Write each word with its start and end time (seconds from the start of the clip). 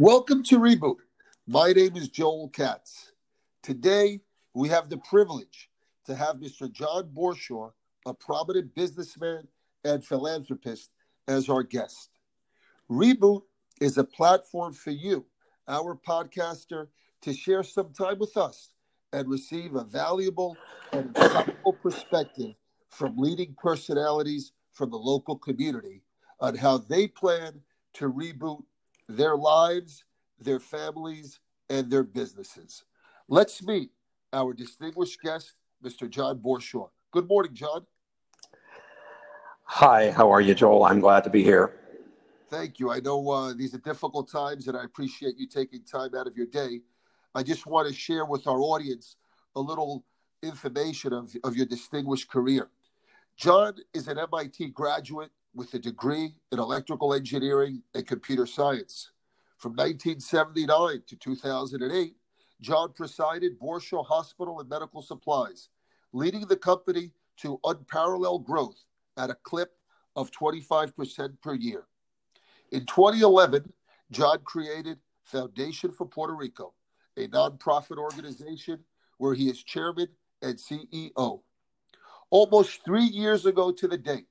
Welcome 0.00 0.42
to 0.44 0.58
Reboot. 0.58 0.96
My 1.46 1.74
name 1.74 1.94
is 1.94 2.08
Joel 2.08 2.48
Katz. 2.48 3.12
Today, 3.62 4.22
we 4.54 4.70
have 4.70 4.88
the 4.88 4.96
privilege 4.96 5.68
to 6.06 6.14
have 6.14 6.36
Mr. 6.36 6.72
Jon 6.72 7.10
Borschow, 7.14 7.72
a 8.06 8.14
prominent 8.14 8.74
businessman 8.74 9.46
and 9.84 10.02
philanthropist, 10.02 10.88
as 11.28 11.50
our 11.50 11.62
guest. 11.62 12.08
Reboot 12.90 13.42
is 13.82 13.98
a 13.98 14.04
platform 14.04 14.72
for 14.72 14.90
you, 14.90 15.26
our 15.68 15.94
podcaster, 15.94 16.86
to 17.20 17.34
share 17.34 17.62
some 17.62 17.92
time 17.92 18.18
with 18.18 18.38
us 18.38 18.70
and 19.12 19.28
receive 19.28 19.74
a 19.74 19.84
valuable 19.84 20.56
and 20.94 21.12
insightful 21.12 21.78
perspective 21.82 22.54
from 22.88 23.18
leading 23.18 23.54
personalities 23.62 24.52
from 24.72 24.88
the 24.88 24.96
local 24.96 25.36
community 25.36 26.00
on 26.40 26.56
how 26.56 26.78
they 26.78 27.06
plan 27.06 27.60
to 27.92 28.10
reboot 28.10 28.62
their 29.16 29.36
lives, 29.36 30.04
their 30.38 30.60
families, 30.60 31.40
and 31.68 31.90
their 31.90 32.02
businesses. 32.02 32.84
Let's 33.28 33.62
meet 33.62 33.90
our 34.32 34.52
distinguished 34.52 35.20
guest, 35.20 35.54
Mr. 35.84 36.08
Jon 36.08 36.38
Borschow. 36.38 36.90
Good 37.10 37.28
morning, 37.28 37.54
Jon. 37.54 37.86
Hi, 39.64 40.10
how 40.10 40.30
are 40.32 40.40
you, 40.40 40.54
Joel? 40.54 40.84
I'm 40.84 41.00
glad 41.00 41.24
to 41.24 41.30
be 41.30 41.42
here. 41.42 41.76
Thank 42.48 42.80
you. 42.80 42.90
I 42.90 42.98
know 42.98 43.30
uh, 43.30 43.52
these 43.52 43.74
are 43.74 43.78
difficult 43.78 44.30
times, 44.30 44.66
and 44.66 44.76
I 44.76 44.84
appreciate 44.84 45.36
you 45.36 45.46
taking 45.46 45.84
time 45.84 46.14
out 46.16 46.26
of 46.26 46.36
your 46.36 46.46
day. 46.46 46.80
I 47.34 47.44
just 47.44 47.66
want 47.66 47.86
to 47.86 47.94
share 47.94 48.24
with 48.24 48.46
our 48.48 48.58
audience 48.58 49.16
a 49.54 49.60
little 49.60 50.04
information 50.42 51.12
of, 51.12 51.32
of 51.44 51.56
your 51.56 51.66
distinguished 51.66 52.28
career. 52.28 52.68
Jon 53.36 53.74
is 53.94 54.08
an 54.08 54.18
MIT 54.18 54.70
graduate 54.70 55.30
with 55.54 55.74
a 55.74 55.78
degree 55.78 56.34
in 56.52 56.58
electrical 56.58 57.14
engineering 57.14 57.82
and 57.94 58.06
computer 58.06 58.46
science. 58.46 59.10
From 59.58 59.72
1979 59.72 61.02
to 61.06 61.16
2008, 61.16 62.14
Jon 62.60 62.92
presided 62.92 63.58
Borschow 63.58 64.04
Hospital 64.06 64.60
and 64.60 64.68
Medical 64.68 65.02
Supplies, 65.02 65.68
leading 66.12 66.46
the 66.46 66.56
company 66.56 67.12
to 67.38 67.58
unparalleled 67.64 68.44
growth 68.44 68.84
at 69.16 69.30
a 69.30 69.36
clip 69.42 69.72
of 70.16 70.30
25% 70.30 71.40
per 71.42 71.54
year. 71.54 71.84
In 72.72 72.86
2011, 72.86 73.72
Jon 74.10 74.38
created 74.44 74.98
Foundation 75.24 75.90
for 75.90 76.06
Puerto 76.06 76.34
Rico, 76.34 76.74
a 77.16 77.28
nonprofit 77.28 77.98
organization 77.98 78.80
where 79.18 79.34
he 79.34 79.48
is 79.48 79.62
chairman 79.62 80.08
and 80.42 80.56
CEO. 80.56 81.40
Almost 82.30 82.84
three 82.84 83.04
years 83.04 83.46
ago 83.46 83.72
to 83.72 83.88
the 83.88 83.98
date, 83.98 84.26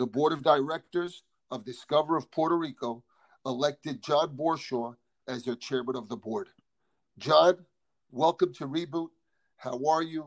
the 0.00 0.06
board 0.06 0.32
of 0.32 0.42
directors 0.42 1.24
of 1.50 1.62
Discover 1.62 2.16
of 2.16 2.30
Puerto 2.30 2.56
Rico 2.56 3.04
elected 3.44 4.02
Jon 4.02 4.34
Borschow 4.34 4.94
as 5.28 5.44
their 5.44 5.56
chairman 5.56 5.94
of 5.94 6.08
the 6.08 6.16
board. 6.16 6.48
Jon, 7.18 7.66
welcome 8.10 8.50
to 8.54 8.66
Reboot. 8.66 9.08
How 9.58 9.78
are 9.86 10.02
you? 10.02 10.26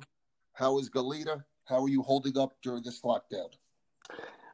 How 0.54 0.78
is 0.78 0.90
Galita? 0.90 1.44
How 1.66 1.82
are 1.84 1.90
you 1.90 2.04
holding 2.04 2.38
up 2.38 2.54
during 2.62 2.84
this 2.84 3.02
lockdown? 3.02 3.50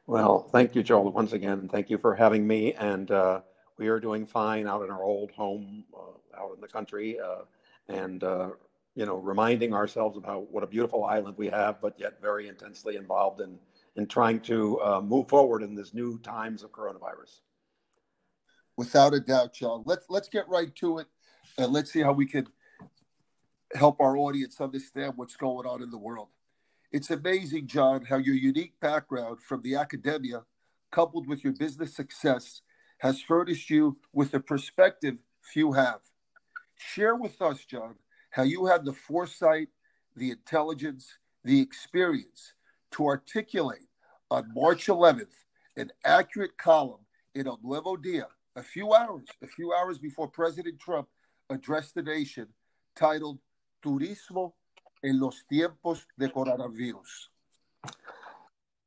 Well, 0.06 0.48
thank 0.52 0.74
you, 0.74 0.82
Joel, 0.82 1.12
once 1.12 1.34
again. 1.34 1.68
Thank 1.70 1.90
you 1.90 1.98
for 1.98 2.14
having 2.14 2.46
me. 2.46 2.72
And 2.72 3.10
uh, 3.10 3.42
we 3.76 3.88
are 3.88 4.00
doing 4.00 4.24
fine 4.24 4.66
out 4.66 4.84
in 4.84 4.90
our 4.90 5.02
old 5.02 5.32
home 5.32 5.84
uh, 5.94 6.40
out 6.42 6.54
in 6.54 6.62
the 6.62 6.68
country. 6.68 7.20
Uh, 7.20 7.42
and, 7.88 8.24
uh, 8.24 8.48
you 8.94 9.04
know, 9.04 9.16
reminding 9.16 9.74
ourselves 9.74 10.16
about 10.16 10.50
what 10.50 10.64
a 10.64 10.66
beautiful 10.66 11.04
island 11.04 11.36
we 11.36 11.48
have, 11.48 11.78
but 11.82 12.00
yet 12.00 12.22
very 12.22 12.48
intensely 12.48 12.96
involved 12.96 13.42
in, 13.42 13.58
in 14.00 14.06
trying 14.06 14.40
to 14.40 14.80
uh, 14.80 15.00
move 15.02 15.28
forward 15.28 15.62
in 15.62 15.74
these 15.74 15.92
new 15.92 16.18
times 16.20 16.62
of 16.62 16.72
coronavirus. 16.72 17.40
Without 18.76 19.12
a 19.12 19.20
doubt, 19.20 19.52
Jon. 19.52 19.82
Let's 19.84 20.06
let's 20.08 20.28
get 20.30 20.48
right 20.48 20.74
to 20.76 20.98
it, 20.98 21.06
and 21.58 21.70
let's 21.70 21.92
see 21.92 22.00
how 22.00 22.12
we 22.12 22.24
can 22.24 22.48
help 23.74 24.00
our 24.00 24.16
audience 24.16 24.58
understand 24.58 25.12
what's 25.16 25.36
going 25.36 25.66
on 25.66 25.82
in 25.82 25.90
the 25.90 25.98
world. 25.98 26.28
It's 26.90 27.10
amazing, 27.10 27.66
Jon, 27.66 28.06
how 28.06 28.16
your 28.16 28.34
unique 28.34 28.80
background 28.80 29.42
from 29.42 29.60
the 29.62 29.76
academia, 29.76 30.44
coupled 30.90 31.28
with 31.28 31.44
your 31.44 31.52
business 31.52 31.94
success, 31.94 32.62
has 32.98 33.20
furnished 33.20 33.68
you 33.68 33.98
with 34.14 34.32
a 34.32 34.40
perspective 34.40 35.18
few 35.42 35.72
have. 35.72 36.00
Share 36.76 37.14
with 37.14 37.40
us, 37.42 37.66
Jon, 37.66 37.96
how 38.30 38.44
you 38.44 38.64
had 38.64 38.86
the 38.86 38.94
foresight, 38.94 39.68
the 40.16 40.30
intelligence, 40.30 41.18
the 41.44 41.60
experience 41.60 42.54
to 42.92 43.06
articulate 43.06 43.89
on 44.30 44.52
March 44.54 44.86
11th 44.86 45.34
an 45.76 45.90
accurate 46.04 46.56
column 46.58 47.00
in 47.34 47.46
El 47.46 47.58
Nuevo 47.62 47.96
Dia, 47.96 48.26
a 48.56 48.62
few 48.62 48.92
hours, 48.92 49.22
a 49.42 49.46
few 49.46 49.72
hours 49.72 49.98
before 49.98 50.28
President 50.28 50.78
Trump 50.78 51.08
addressed 51.48 51.94
the 51.94 52.02
nation, 52.02 52.46
titled 52.96 53.38
Turismo 53.82 54.52
en 55.02 55.20
los 55.20 55.44
tiempos 55.50 56.04
de 56.18 56.28
coronavirus? 56.28 57.28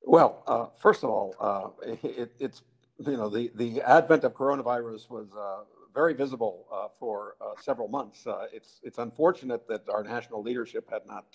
Well, 0.04 0.44
uh, 0.46 0.68
first 0.78 1.04
of 1.04 1.10
all, 1.10 1.36
uh, 1.40 1.70
it, 2.04 2.34
it's 2.40 2.62
you 3.00 3.18
know 3.18 3.30
the 3.30 3.52
the 3.56 3.82
advent 3.82 4.24
of 4.24 4.34
coronavirus 4.34 5.10
was 5.10 5.28
uh, 5.38 5.64
very 5.94 6.14
visible 6.14 6.68
uh, 6.72 6.88
for 7.00 7.36
uh, 7.42 7.60
several 7.62 7.88
months. 7.88 8.28
Uh, 8.28 8.46
it's 8.52 8.80
it's 8.84 8.98
unfortunate 8.98 9.68
that 9.68 9.88
our 9.90 10.04
national 10.04 10.44
leadership 10.44 10.90
had 10.92 11.02
not 11.08 11.26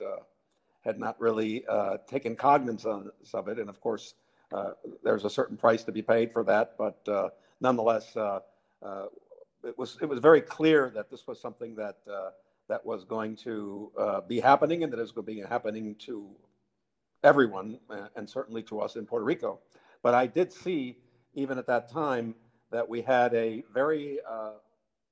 had 0.81 0.99
not 0.99 1.21
really 1.21 1.65
taken 2.09 2.37
cognizance 2.37 3.35
of 3.35 3.49
it, 3.49 3.59
and 3.59 3.69
of 3.69 3.81
course, 3.81 4.15
there's 5.03 5.25
a 5.25 5.31
certain 5.31 5.57
price 5.57 5.85
to 5.85 5.93
be 5.93 6.03
paid 6.03 6.33
for 6.33 6.45
that. 6.45 6.77
But 6.79 7.07
nonetheless, 7.61 8.17
it 8.17 9.77
was 9.77 9.99
it 10.01 10.07
was 10.09 10.21
very 10.21 10.41
clear 10.41 10.91
that 10.95 11.11
this 11.11 11.27
was 11.27 11.41
something 11.41 11.75
that 11.77 11.99
that 12.69 12.85
was 12.85 13.05
going 13.05 13.35
to 13.35 13.91
uh, 13.99 14.21
be 14.21 14.39
happening 14.39 14.85
and 14.85 14.93
that 14.93 15.01
is 15.01 15.11
going 15.11 15.27
to 15.27 15.33
be 15.33 15.41
happening 15.41 15.95
to 15.99 16.29
everyone 17.25 17.79
uh, 17.91 18.07
and 18.17 18.29
certainly 18.29 18.63
to 18.63 18.81
us 18.81 18.97
in 18.97 19.07
Puerto 19.07 19.25
Rico. 19.25 19.59
But 20.03 20.15
I 20.15 20.27
did 20.27 20.53
see, 20.53 20.99
even 21.35 21.59
at 21.59 21.67
that 21.67 21.91
time, 21.91 22.35
that 22.71 22.89
we 22.89 23.03
had 23.03 23.35
a 23.35 23.65
very 23.73 24.19
uh, 24.29 24.53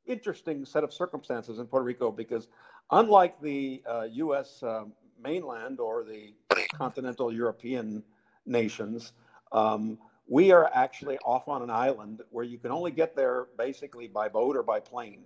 interesting 0.07 0.65
set 0.65 0.85
of 0.85 0.93
circumstances 0.93 1.59
in 1.59 1.67
Puerto 1.67 1.85
Rico 1.85 2.11
because, 2.13 2.49
unlike 2.91 3.41
the 3.41 3.83
U.S. 4.13 4.63
Uh, 4.63 4.83
um, 4.83 4.93
mainland 5.23 5.81
or 5.81 6.05
the 6.05 6.35
continental 6.75 7.33
European 7.33 8.03
nations, 8.45 9.13
um, 9.53 9.99
we 10.29 10.51
are 10.51 10.71
actually 10.75 11.19
off 11.19 11.49
on 11.49 11.63
an 11.63 11.71
island 11.71 12.23
where 12.31 12.45
you 12.45 12.59
can 12.59 12.73
only 12.73 12.91
get 12.91 13.15
there 13.15 13.47
basically 13.57 14.09
by 14.09 14.29
boat 14.29 14.57
or 14.57 14.63
by 14.63 14.81
plane. 14.81 15.23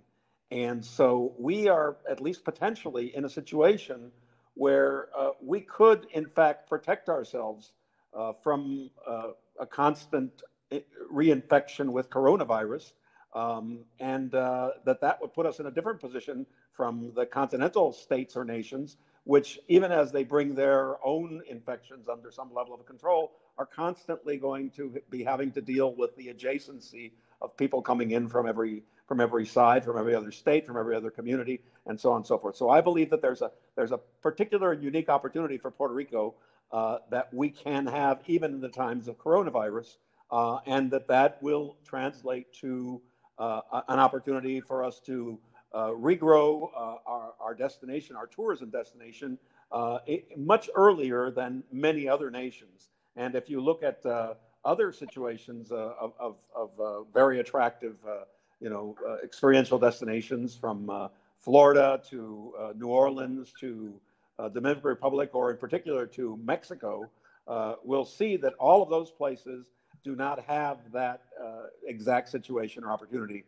And 0.51 0.83
so 0.83 1.33
we 1.39 1.69
are 1.69 1.97
at 2.09 2.21
least 2.21 2.43
potentially 2.43 3.15
in 3.15 3.25
a 3.25 3.29
situation 3.29 4.11
where 4.53 5.07
uh, 5.17 5.31
we 5.41 5.61
could, 5.61 6.07
in 6.13 6.25
fact, 6.25 6.67
protect 6.67 7.09
ourselves 7.09 7.71
uh, 8.13 8.33
from 8.43 8.89
uh, 9.07 9.29
a 9.59 9.65
constant 9.65 10.43
uh, 10.71 10.79
reinfection 11.11 11.91
with 11.91 12.09
coronavirus, 12.09 12.91
um, 13.33 13.79
and 14.01 14.35
uh, 14.35 14.71
that 14.85 14.99
that 14.99 15.21
would 15.21 15.33
put 15.33 15.45
us 15.45 15.59
in 15.59 15.67
a 15.67 15.71
different 15.71 16.01
position 16.01 16.45
from 16.73 17.13
the 17.15 17.25
continental 17.25 17.93
states 17.93 18.35
or 18.35 18.43
nations, 18.43 18.97
which, 19.23 19.59
even 19.67 19.91
as 19.91 20.11
they 20.11 20.23
bring 20.23 20.55
their 20.55 20.95
own 21.05 21.41
infections 21.47 22.07
under 22.09 22.31
some 22.31 22.53
level 22.53 22.73
of 22.73 22.85
control, 22.85 23.31
are 23.57 23.65
constantly 23.65 24.37
going 24.37 24.71
to 24.71 24.99
be 25.09 25.23
having 25.23 25.51
to 25.51 25.61
deal 25.61 25.93
with 25.95 26.15
the 26.15 26.33
adjacency 26.33 27.11
of 27.41 27.55
people 27.57 27.81
coming 27.81 28.11
in 28.11 28.27
from 28.27 28.47
every 28.47 28.83
from 29.07 29.19
every 29.19 29.45
side, 29.45 29.83
from 29.83 29.97
every 29.97 30.15
other 30.15 30.31
state, 30.31 30.65
from 30.65 30.77
every 30.77 30.95
other 30.95 31.11
community, 31.11 31.59
and 31.85 31.99
so 31.99 32.11
on 32.11 32.17
and 32.17 32.25
so 32.25 32.37
forth. 32.37 32.55
So 32.55 32.69
I 32.69 32.81
believe 32.81 33.09
that 33.09 33.21
there's 33.21 33.41
a 33.41 33.51
there's 33.75 33.91
a 33.91 33.99
particular 34.21 34.71
and 34.71 34.81
unique 34.81 35.09
opportunity 35.09 35.57
for 35.57 35.69
Puerto 35.69 35.93
Rico 35.93 36.35
uh, 36.71 36.97
that 37.09 37.27
we 37.33 37.49
can 37.49 37.85
have 37.87 38.21
even 38.25 38.53
in 38.53 38.61
the 38.61 38.69
times 38.69 39.07
of 39.07 39.17
coronavirus, 39.17 39.97
uh, 40.31 40.59
and 40.65 40.89
that 40.91 41.07
that 41.07 41.35
will 41.41 41.75
translate 41.85 42.47
to 42.61 43.01
uh, 43.37 43.61
an 43.89 43.99
opportunity 43.99 44.61
for 44.61 44.83
us 44.83 44.99
to 45.01 45.39
regrow 45.73 46.69
uh, 46.75 46.95
our, 47.05 47.33
our 47.39 47.53
destination, 47.55 48.15
our 48.15 48.27
tourism 48.27 48.69
destination, 48.69 49.37
uh, 49.71 49.99
much 50.37 50.69
earlier 50.75 51.31
than 51.31 51.63
many 51.71 52.07
other 52.07 52.29
nations. 52.29 52.89
And 53.15 53.35
if 53.35 53.49
you 53.49 53.61
look 53.61 53.83
at 53.83 54.05
other 54.63 54.91
situations 54.91 55.71
of, 55.71 56.13
of, 56.19 56.35
of 56.55 57.05
very 57.13 57.39
attractive 57.39 57.95
you 58.61 58.69
know, 58.69 58.95
uh, 59.05 59.15
experiential 59.23 59.79
destinations 59.79 60.55
from 60.55 60.89
uh, 60.89 61.07
Florida 61.39 61.99
to 62.09 62.53
uh, 62.57 62.73
New 62.77 62.87
Orleans 62.87 63.51
to 63.59 63.99
uh, 64.37 64.49
Dominican 64.49 64.87
Republic, 64.87 65.31
or 65.33 65.51
in 65.51 65.57
particular 65.57 66.05
to 66.05 66.39
Mexico, 66.43 67.09
uh, 67.47 67.75
we'll 67.83 68.05
see 68.05 68.37
that 68.37 68.53
all 68.59 68.83
of 68.83 68.89
those 68.89 69.09
places 69.09 69.65
do 70.03 70.15
not 70.15 70.39
have 70.45 70.77
that 70.93 71.23
uh, 71.43 71.63
exact 71.85 72.29
situation 72.29 72.83
or 72.83 72.91
opportunity. 72.91 73.43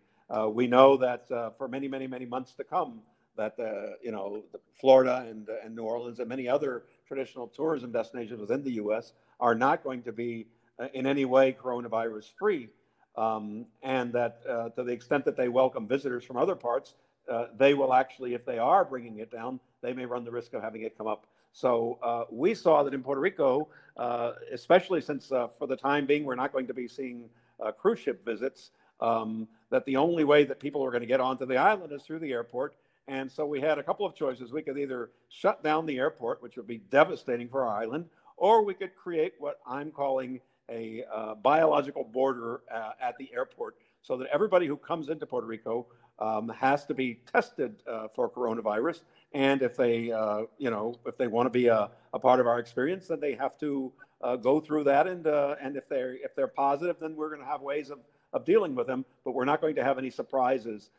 We 0.53 0.67
know 0.67 0.97
that 0.97 1.27
for 1.57 1.67
many, 1.67 1.87
many, 1.87 2.07
many 2.07 2.25
months 2.25 2.53
to 2.55 2.63
come, 2.63 3.01
that 3.37 3.55
you 4.01 4.11
know, 4.11 4.43
Florida 4.79 5.25
and, 5.29 5.47
and 5.63 5.75
New 5.75 5.83
Orleans 5.83 6.19
and 6.19 6.29
many 6.29 6.47
other 6.47 6.83
traditional 7.07 7.47
tourism 7.47 7.91
destinations 7.91 8.39
within 8.39 8.63
the 8.63 8.73
U.S. 8.73 9.13
are 9.39 9.55
not 9.55 9.83
going 9.83 10.03
to 10.03 10.11
be 10.11 10.47
in 10.93 11.05
any 11.05 11.25
way 11.25 11.55
coronavirus 11.61 12.31
free. 12.37 12.69
um, 13.15 13.65
and 13.81 14.11
that 14.13 14.41
uh, 14.49 14.69
to 14.69 14.83
the 14.83 14.91
extent 14.91 15.25
that 15.25 15.37
they 15.37 15.49
welcome 15.49 15.87
visitors 15.87 16.23
from 16.23 16.37
other 16.37 16.55
parts, 16.55 16.95
uh, 17.29 17.47
they 17.57 17.73
will 17.73 17.93
actually, 17.93 18.33
if 18.33 18.45
they 18.45 18.57
are 18.57 18.83
bringing 18.83 19.19
it 19.19 19.31
down, 19.31 19.59
they 19.81 19.93
may 19.93 20.05
run 20.05 20.25
the 20.25 20.31
risk 20.31 20.53
of 20.53 20.61
having 20.61 20.81
it 20.83 20.97
come 20.97 21.07
up. 21.07 21.25
So 21.53 21.99
uh, 22.01 22.25
we 22.31 22.55
saw 22.55 22.83
that 22.83 22.93
in 22.93 23.03
Puerto 23.03 23.21
Rico, 23.21 23.67
uh, 23.97 24.33
especially 24.51 25.01
since 25.01 25.31
uh, 25.31 25.47
for 25.59 25.67
the 25.67 25.75
time 25.75 26.05
being 26.05 26.23
we're 26.23 26.35
not 26.35 26.51
going 26.51 26.67
to 26.67 26.73
be 26.73 26.87
seeing 26.87 27.29
uh, 27.63 27.71
cruise 27.71 27.99
ship 27.99 28.25
visits, 28.25 28.71
um, 29.03 29.47
that 29.69 29.85
the 29.85 29.97
only 29.97 30.23
way 30.23 30.45
that 30.45 30.59
people 30.59 30.83
are 30.83 30.89
going 30.89 31.01
to 31.01 31.07
get 31.07 31.19
onto 31.19 31.45
the 31.45 31.57
island 31.57 31.91
is 31.91 32.01
through 32.03 32.19
the 32.19 32.31
airport. 32.31 32.75
And 33.07 33.29
so 33.29 33.45
we 33.45 33.59
had 33.59 33.77
a 33.77 33.83
couple 33.83 34.05
of 34.05 34.15
choices. 34.15 34.51
We 34.51 34.61
could 34.61 34.77
either 34.77 35.11
shut 35.29 35.61
down 35.61 35.85
the 35.85 35.97
airport, 35.99 36.41
which 36.41 36.55
would 36.55 36.67
be 36.67 36.77
devastating 36.77 37.49
for 37.49 37.65
our 37.65 37.77
island, 37.77 38.05
or 38.37 38.63
we 38.63 38.73
could 38.73 38.95
create 38.95 39.33
what 39.39 39.59
I'm 39.67 39.91
calling 39.91 40.39
a 40.71 41.03
uh, 41.13 41.35
biological 41.35 42.05
border 42.05 42.61
uh, 42.73 42.91
at 43.01 43.17
the 43.17 43.29
airport 43.33 43.75
so 44.01 44.15
that 44.17 44.27
everybody 44.33 44.65
who 44.67 44.77
comes 44.77 45.09
into 45.09 45.25
Puerto 45.25 45.45
Rico 45.45 45.87
um, 46.19 46.49
has 46.49 46.85
to 46.85 46.93
be 46.93 47.19
tested 47.31 47.75
uh, 47.87 48.07
for 48.15 48.29
coronavirus. 48.29 49.01
And 49.33 49.61
if 49.61 49.75
they, 49.75 50.11
uh, 50.11 50.43
you 50.57 50.69
know, 50.69 50.95
if 51.05 51.17
they 51.17 51.27
want 51.27 51.47
to 51.47 51.49
be 51.49 51.67
a, 51.67 51.89
a, 52.13 52.19
part 52.19 52.39
of 52.39 52.47
our 52.47 52.59
experience, 52.59 53.07
then 53.07 53.19
they 53.19 53.33
have 53.33 53.57
to 53.59 53.91
uh, 54.21 54.35
go 54.35 54.59
through 54.59 54.85
that. 54.85 55.07
And 55.07 55.25
uh, 55.25 55.55
and 55.61 55.75
if 55.75 55.89
they're 55.89 56.13
if 56.13 56.35
they're 56.35 56.47
positive, 56.47 56.97
then 57.01 57.15
we're 57.15 57.29
going 57.29 57.41
to 57.41 57.47
have 57.47 57.61
ways 57.61 57.89
of, 57.89 57.99
of 58.33 58.45
dealing 58.45 58.75
with 58.75 58.87
them. 58.87 59.05
But 59.23 59.33
we're 59.33 59.45
not 59.45 59.61
going 59.61 59.75
to 59.75 59.83
have 59.83 59.97
any 59.97 60.09
surprises 60.09 60.89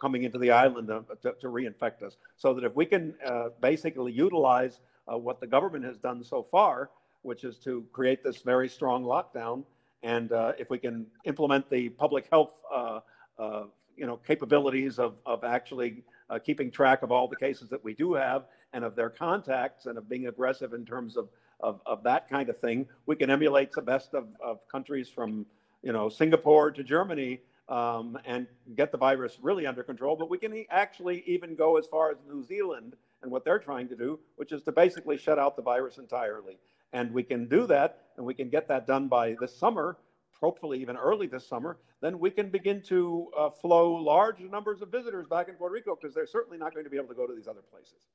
coming 0.00 0.22
into 0.22 0.38
the 0.38 0.50
island 0.52 0.88
to, 0.88 1.04
to, 1.22 1.34
to, 1.40 1.48
reinfect 1.48 2.02
us. 2.02 2.16
So 2.36 2.54
that 2.54 2.64
if 2.64 2.74
we 2.74 2.86
can 2.86 3.14
basically 3.60 4.12
utilize 4.12 4.80
what 5.06 5.40
the 5.40 5.46
government 5.46 5.84
has 5.84 5.98
done 5.98 6.24
so 6.24 6.46
far, 6.50 6.90
which 7.22 7.44
is 7.44 7.56
to 7.58 7.84
create 7.92 8.22
this 8.24 8.42
very 8.42 8.68
strong 8.68 9.04
lockdown. 9.04 9.64
And 10.02 10.32
uh, 10.32 10.52
if 10.58 10.70
we 10.70 10.78
can 10.78 11.06
implement 11.24 11.68
the 11.68 11.90
public 11.90 12.26
health, 12.30 12.62
uh, 12.72 13.00
uh, 13.38 13.64
you 13.96 14.06
know, 14.06 14.16
capabilities 14.16 14.98
of, 14.98 15.14
of 15.26 15.44
actually 15.44 16.02
uh, 16.30 16.38
keeping 16.38 16.70
track 16.70 17.02
of 17.02 17.12
all 17.12 17.28
the 17.28 17.36
cases 17.36 17.68
that 17.68 17.82
we 17.84 17.92
do 17.92 18.14
have 18.14 18.44
and 18.72 18.84
of 18.84 18.96
their 18.96 19.10
contacts 19.10 19.86
and 19.86 19.98
of 19.98 20.08
being 20.08 20.28
aggressive 20.28 20.72
in 20.72 20.86
terms 20.86 21.16
of, 21.16 21.28
of, 21.60 21.80
of 21.84 22.02
that 22.04 22.28
kind 22.28 22.48
of 22.48 22.56
thing, 22.56 22.86
we 23.06 23.16
can 23.16 23.28
emulate 23.28 23.72
the 23.72 23.82
best 23.82 24.14
of, 24.14 24.28
of 24.42 24.66
countries 24.68 25.08
from, 25.08 25.44
you 25.82 25.92
know, 25.92 26.08
Singapore 26.08 26.70
to 26.70 26.82
Germany 26.82 27.40
um, 27.68 28.18
and 28.24 28.46
get 28.74 28.92
the 28.92 28.98
virus 28.98 29.38
really 29.40 29.66
under 29.66 29.82
control. 29.82 30.16
But 30.16 30.30
we 30.30 30.38
can 30.38 30.64
actually 30.70 31.22
even 31.26 31.54
go 31.54 31.76
as 31.76 31.86
far 31.86 32.10
as 32.10 32.18
New 32.28 32.42
Zealand 32.42 32.96
and 33.22 33.30
what 33.30 33.44
they're 33.44 33.58
trying 33.58 33.88
to 33.88 33.96
do, 33.96 34.18
which 34.36 34.52
is 34.52 34.62
to 34.62 34.72
basically 34.72 35.16
shut 35.16 35.38
out 35.38 35.56
the 35.56 35.62
virus 35.62 35.98
entirely 35.98 36.58
and 36.92 37.12
we 37.12 37.22
can 37.22 37.48
do 37.48 37.66
that, 37.66 37.98
and 38.16 38.26
we 38.26 38.34
can 38.34 38.48
get 38.48 38.68
that 38.68 38.86
done 38.86 39.08
by 39.08 39.36
this 39.40 39.56
summer, 39.56 39.96
hopefully 40.40 40.80
even 40.80 40.96
early 40.96 41.26
this 41.26 41.46
summer, 41.46 41.78
then 42.00 42.18
we 42.18 42.30
can 42.30 42.48
begin 42.48 42.82
to 42.82 43.30
uh, 43.38 43.50
flow 43.50 43.94
large 43.94 44.40
numbers 44.40 44.82
of 44.82 44.90
visitors 44.90 45.26
back 45.26 45.48
in 45.48 45.54
Puerto 45.54 45.74
Rico 45.74 45.96
because 46.00 46.14
they're 46.14 46.26
certainly 46.26 46.58
not 46.58 46.72
going 46.72 46.84
to 46.84 46.90
be 46.90 46.96
able 46.96 47.08
to 47.08 47.14
go 47.14 47.26
to 47.26 47.34
these 47.34 47.46
other 47.46 47.62
places. 47.70 48.08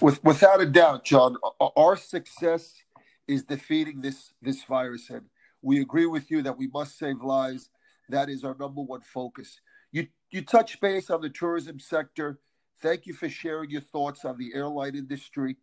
With, 0.00 0.22
without 0.24 0.60
a 0.60 0.66
doubt, 0.66 1.04
Jon, 1.04 1.36
our 1.76 1.96
success 1.96 2.74
is 3.28 3.44
defeating 3.44 4.00
this 4.00 4.32
this 4.42 4.64
virus, 4.64 5.10
and 5.10 5.26
we 5.62 5.80
agree 5.80 6.06
with 6.06 6.30
you 6.30 6.42
that 6.42 6.58
we 6.58 6.66
must 6.66 6.98
save 6.98 7.22
lives. 7.22 7.70
That 8.08 8.28
is 8.28 8.44
our 8.44 8.56
number 8.58 8.82
one 8.82 9.00
focus. 9.00 9.60
You 9.92 10.08
you 10.30 10.42
touch 10.42 10.80
base 10.80 11.10
on 11.10 11.20
the 11.20 11.30
tourism 11.30 11.78
sector. 11.78 12.40
Thank 12.80 13.06
you 13.06 13.14
for 13.14 13.28
sharing 13.28 13.70
your 13.70 13.80
thoughts 13.80 14.24
on 14.24 14.38
the 14.38 14.52
airline 14.54 14.96
industry. 14.96 15.56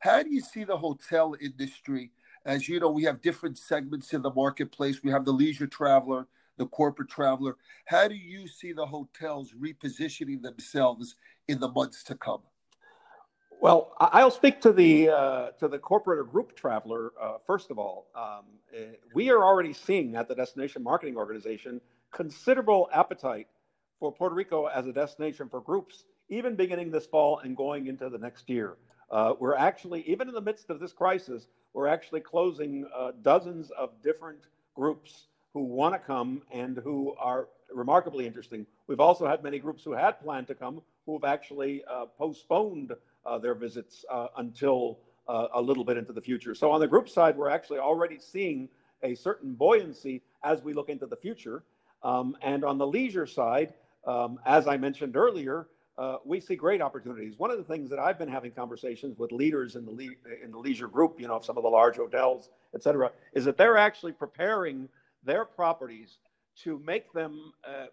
How 0.00 0.22
do 0.22 0.30
you 0.30 0.40
see 0.40 0.64
the 0.64 0.76
hotel 0.76 1.36
industry? 1.40 2.10
As 2.44 2.68
you 2.68 2.80
know, 2.80 2.90
we 2.90 3.04
have 3.04 3.22
different 3.22 3.58
segments 3.58 4.12
in 4.12 4.22
the 4.22 4.32
marketplace. 4.32 5.02
We 5.02 5.10
have 5.10 5.24
the 5.24 5.32
leisure 5.32 5.66
traveler, 5.66 6.26
the 6.58 6.66
corporate 6.66 7.08
traveler. 7.08 7.56
How 7.86 8.08
do 8.08 8.14
you 8.14 8.48
see 8.48 8.72
the 8.72 8.86
hotels 8.86 9.52
repositioning 9.52 10.42
themselves 10.42 11.16
in 11.48 11.60
the 11.60 11.68
months 11.68 12.02
to 12.04 12.14
come? 12.14 12.42
Well, 13.60 13.92
I'll 13.98 14.30
speak 14.30 14.60
to 14.62 14.72
the 14.72 15.08
uh, 15.08 15.50
to 15.58 15.68
the 15.68 15.78
corporate 15.78 16.18
or 16.18 16.24
group 16.24 16.54
traveler 16.54 17.12
uh, 17.20 17.38
first 17.46 17.70
of 17.70 17.78
all. 17.78 18.06
Um, 18.14 18.44
eh, 18.76 18.96
we 19.14 19.30
are 19.30 19.42
already 19.42 19.72
seeing 19.72 20.14
at 20.14 20.28
the 20.28 20.34
Destination 20.34 20.82
Marketing 20.82 21.16
Organization 21.16 21.80
considerable 22.12 22.88
appetite 22.92 23.48
for 23.98 24.12
Puerto 24.12 24.34
Rico 24.34 24.66
as 24.66 24.86
a 24.86 24.92
destination 24.92 25.48
for 25.48 25.60
groups, 25.60 26.04
even 26.28 26.54
beginning 26.54 26.90
this 26.90 27.06
fall 27.06 27.38
and 27.38 27.56
going 27.56 27.86
into 27.86 28.10
the 28.10 28.18
next 28.18 28.48
year. 28.50 28.76
Uh, 29.10 29.34
we're 29.38 29.54
actually, 29.56 30.02
even 30.02 30.28
in 30.28 30.34
the 30.34 30.40
midst 30.40 30.68
of 30.68 30.78
this 30.78 30.92
crisis, 30.92 31.48
we're 31.72 31.86
actually 31.86 32.20
closing 32.20 32.86
uh, 32.94 33.12
dozens 33.22 33.70
of 33.70 33.90
different 34.02 34.40
groups 34.74 35.28
who 35.54 35.64
want 35.64 35.94
to 35.94 35.98
come 35.98 36.42
and 36.52 36.76
who 36.78 37.14
are 37.18 37.48
remarkably 37.72 38.26
interesting. 38.26 38.66
We've 38.86 39.00
also 39.00 39.26
had 39.26 39.42
many 39.42 39.58
groups 39.58 39.82
who 39.82 39.92
had 39.92 40.20
planned 40.20 40.46
to 40.48 40.54
come 40.54 40.82
who 41.06 41.14
have 41.14 41.24
actually 41.24 41.84
uh, 41.90 42.06
postponed 42.18 42.92
their 43.44 43.54
visits 43.54 44.04
uh, 44.10 44.28
until 44.36 44.98
uh, 45.28 45.48
a 45.54 45.62
little 45.68 45.84
bit 45.84 45.96
into 45.96 46.12
the 46.12 46.20
future. 46.20 46.54
So 46.54 46.70
on 46.70 46.80
the 46.80 46.90
group 46.94 47.08
side, 47.08 47.36
we're 47.36 47.54
actually 47.58 47.80
already 47.80 48.18
seeing 48.18 48.68
a 49.02 49.14
certain 49.14 49.54
buoyancy 49.54 50.22
as 50.42 50.62
we 50.62 50.72
look 50.72 50.88
into 50.88 51.06
the 51.06 51.16
future. 51.16 51.58
Um, 52.02 52.36
and 52.42 52.64
on 52.64 52.78
the 52.78 52.86
leisure 52.86 53.26
side, 53.26 53.74
um, 54.06 54.38
as 54.46 54.66
I 54.66 54.76
mentioned 54.76 55.16
earlier, 55.16 55.66
uh, 55.98 56.18
we 56.24 56.40
see 56.40 56.56
great 56.56 56.82
opportunities. 56.82 57.38
One 57.38 57.50
of 57.50 57.58
the 57.58 57.64
things 57.72 57.90
that 57.90 57.98
I've 57.98 58.18
been 58.18 58.28
having 58.28 58.52
conversations 58.52 59.18
with 59.18 59.32
leaders 59.32 59.76
in 59.76 59.84
the 59.84 59.90
le- 59.90 60.44
in 60.44 60.50
the 60.50 60.58
leisure 60.58 60.88
group, 60.88 61.12
you 61.18 61.26
know, 61.26 61.40
some 61.40 61.56
of 61.56 61.62
the 61.62 61.70
large 61.80 61.96
hotels, 61.96 62.50
et 62.74 62.82
cetera, 62.82 63.10
is 63.32 63.44
that 63.46 63.56
they're 63.56 63.78
actually 63.78 64.12
preparing 64.12 64.88
their 65.24 65.44
properties 65.44 66.18
to 66.64 66.78
make 66.80 67.12
them 67.12 67.52
uh, 67.66 67.86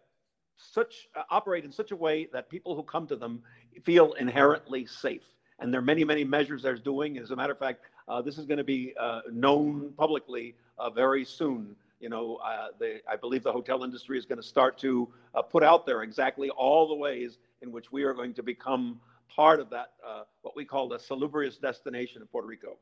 such 0.57 1.07
uh, 1.15 1.23
operate 1.29 1.65
in 1.65 1.71
such 1.71 1.91
a 1.91 1.95
way 1.95 2.27
that 2.33 2.49
people 2.49 2.75
who 2.75 2.83
come 2.83 3.07
to 3.07 3.15
them 3.15 3.41
feel 3.83 4.13
inherently 4.13 4.85
safe. 4.85 5.23
And 5.59 5.73
there 5.73 5.79
are 5.79 5.83
many, 5.83 6.03
many 6.03 6.23
measures 6.23 6.63
they're 6.63 6.75
doing. 6.75 7.17
As 7.17 7.31
a 7.31 7.35
matter 7.35 7.53
of 7.53 7.59
fact, 7.59 7.81
uh, 8.07 8.21
this 8.21 8.37
is 8.37 8.45
going 8.45 8.57
to 8.57 8.63
be 8.63 8.93
uh, 8.99 9.21
known 9.31 9.93
publicly 9.97 10.55
uh, 10.77 10.89
very 10.89 11.23
soon 11.23 11.75
you 12.03 12.09
know, 12.09 12.35
uh, 12.45 12.67
the, 12.79 12.99
I 13.09 13.15
believe 13.15 13.43
the 13.43 13.51
hotel 13.53 13.85
industry 13.85 14.19
is 14.19 14.25
going 14.25 14.41
to 14.41 14.45
start 14.45 14.77
to 14.79 15.07
uh, 15.33 15.41
put 15.41 15.63
out 15.63 15.85
there 15.85 16.03
exactly 16.03 16.49
all 16.49 16.85
the 16.85 16.95
ways 16.95 17.37
in 17.61 17.71
which 17.71 17.93
we 17.93 18.03
are 18.03 18.13
going 18.13 18.33
to 18.33 18.43
become 18.43 18.99
part 19.33 19.61
of 19.61 19.69
that, 19.69 19.93
uh, 20.05 20.23
what 20.41 20.53
we 20.53 20.65
call 20.65 20.89
the 20.89 20.99
salubrious 20.99 21.55
destination 21.55 22.21
of 22.21 22.29
Puerto 22.29 22.45
Rico. 22.45 22.77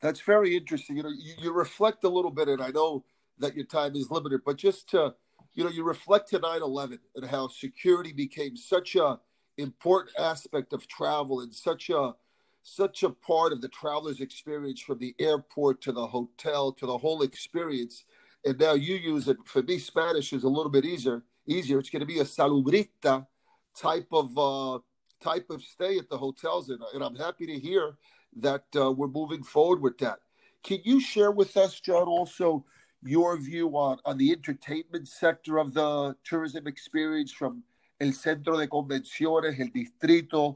That's 0.00 0.22
very 0.22 0.56
interesting. 0.56 0.96
You 0.96 1.02
know, 1.02 1.10
you, 1.10 1.34
you, 1.38 1.52
reflect 1.52 2.02
a 2.04 2.08
little 2.08 2.30
bit, 2.30 2.48
and 2.48 2.62
I 2.62 2.70
know 2.70 3.04
that 3.40 3.54
your 3.54 3.66
time 3.66 3.94
is 3.94 4.10
limited, 4.10 4.40
but 4.42 4.56
just 4.56 4.88
to, 4.90 5.14
you 5.52 5.62
know, 5.62 5.68
you 5.68 5.84
reflect 5.84 6.30
to 6.30 6.38
9 6.38 6.62
11 6.62 6.98
and 7.14 7.26
how 7.26 7.48
security 7.48 8.14
became 8.14 8.56
such 8.56 8.96
a 8.96 9.20
important 9.58 10.18
aspect 10.18 10.72
of 10.72 10.86
travel 10.86 11.40
and 11.40 11.52
such 11.52 11.90
a 11.90 12.14
such 12.62 13.04
a 13.04 13.10
part 13.10 13.52
of 13.52 13.60
the 13.60 13.68
traveler's 13.68 14.20
experience 14.20 14.80
from 14.80 14.98
the 14.98 15.14
airport 15.20 15.80
to 15.80 15.92
the 15.92 16.06
hotel 16.08 16.72
to 16.72 16.84
the 16.84 16.98
whole 16.98 17.22
experience. 17.22 18.04
And 18.44 18.58
now 18.58 18.74
you 18.74 18.96
use 18.96 19.28
it. 19.28 19.36
For 19.44 19.62
me, 19.62 19.78
Spanish 19.78 20.32
is 20.32 20.42
a 20.42 20.48
little 20.48 20.70
bit 20.70 20.84
easier 20.84 21.22
easier. 21.46 21.78
It's 21.78 21.90
going 21.90 22.00
to 22.00 22.06
be 22.06 22.18
a 22.18 22.24
salubrita 22.24 23.26
type 23.76 24.08
of 24.12 24.36
uh, 24.36 24.78
type 25.20 25.48
of 25.50 25.62
stay 25.62 25.98
at 25.98 26.08
the 26.08 26.18
hotels, 26.18 26.68
and, 26.68 26.80
and 26.94 27.02
I'm 27.02 27.16
happy 27.16 27.46
to 27.46 27.58
hear 27.58 27.96
that 28.36 28.64
uh, 28.76 28.92
we're 28.92 29.08
moving 29.08 29.42
forward 29.42 29.80
with 29.80 29.98
that. 29.98 30.18
Can 30.62 30.80
you 30.84 31.00
share 31.00 31.30
with 31.30 31.56
us, 31.56 31.80
Jon, 31.80 32.06
also 32.06 32.64
your 33.02 33.38
view 33.38 33.70
on, 33.76 33.98
on 34.04 34.18
the 34.18 34.32
entertainment 34.32 35.08
sector 35.08 35.58
of 35.58 35.72
the 35.72 36.16
tourism 36.24 36.66
experience 36.66 37.32
from 37.32 37.62
El 37.98 38.12
Centro 38.12 38.56
de 38.56 38.68
Convenciones, 38.68 39.58
El 39.58 39.68
Distrito? 39.68 40.54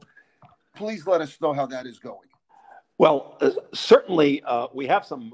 Please 0.75 1.05
let 1.07 1.21
us 1.21 1.39
know 1.41 1.53
how 1.53 1.65
that 1.65 1.85
is 1.85 1.99
going. 1.99 2.29
Well, 2.97 3.37
uh, 3.41 3.49
certainly 3.73 4.43
uh, 4.43 4.67
we 4.73 4.85
have 4.85 5.05
some 5.05 5.33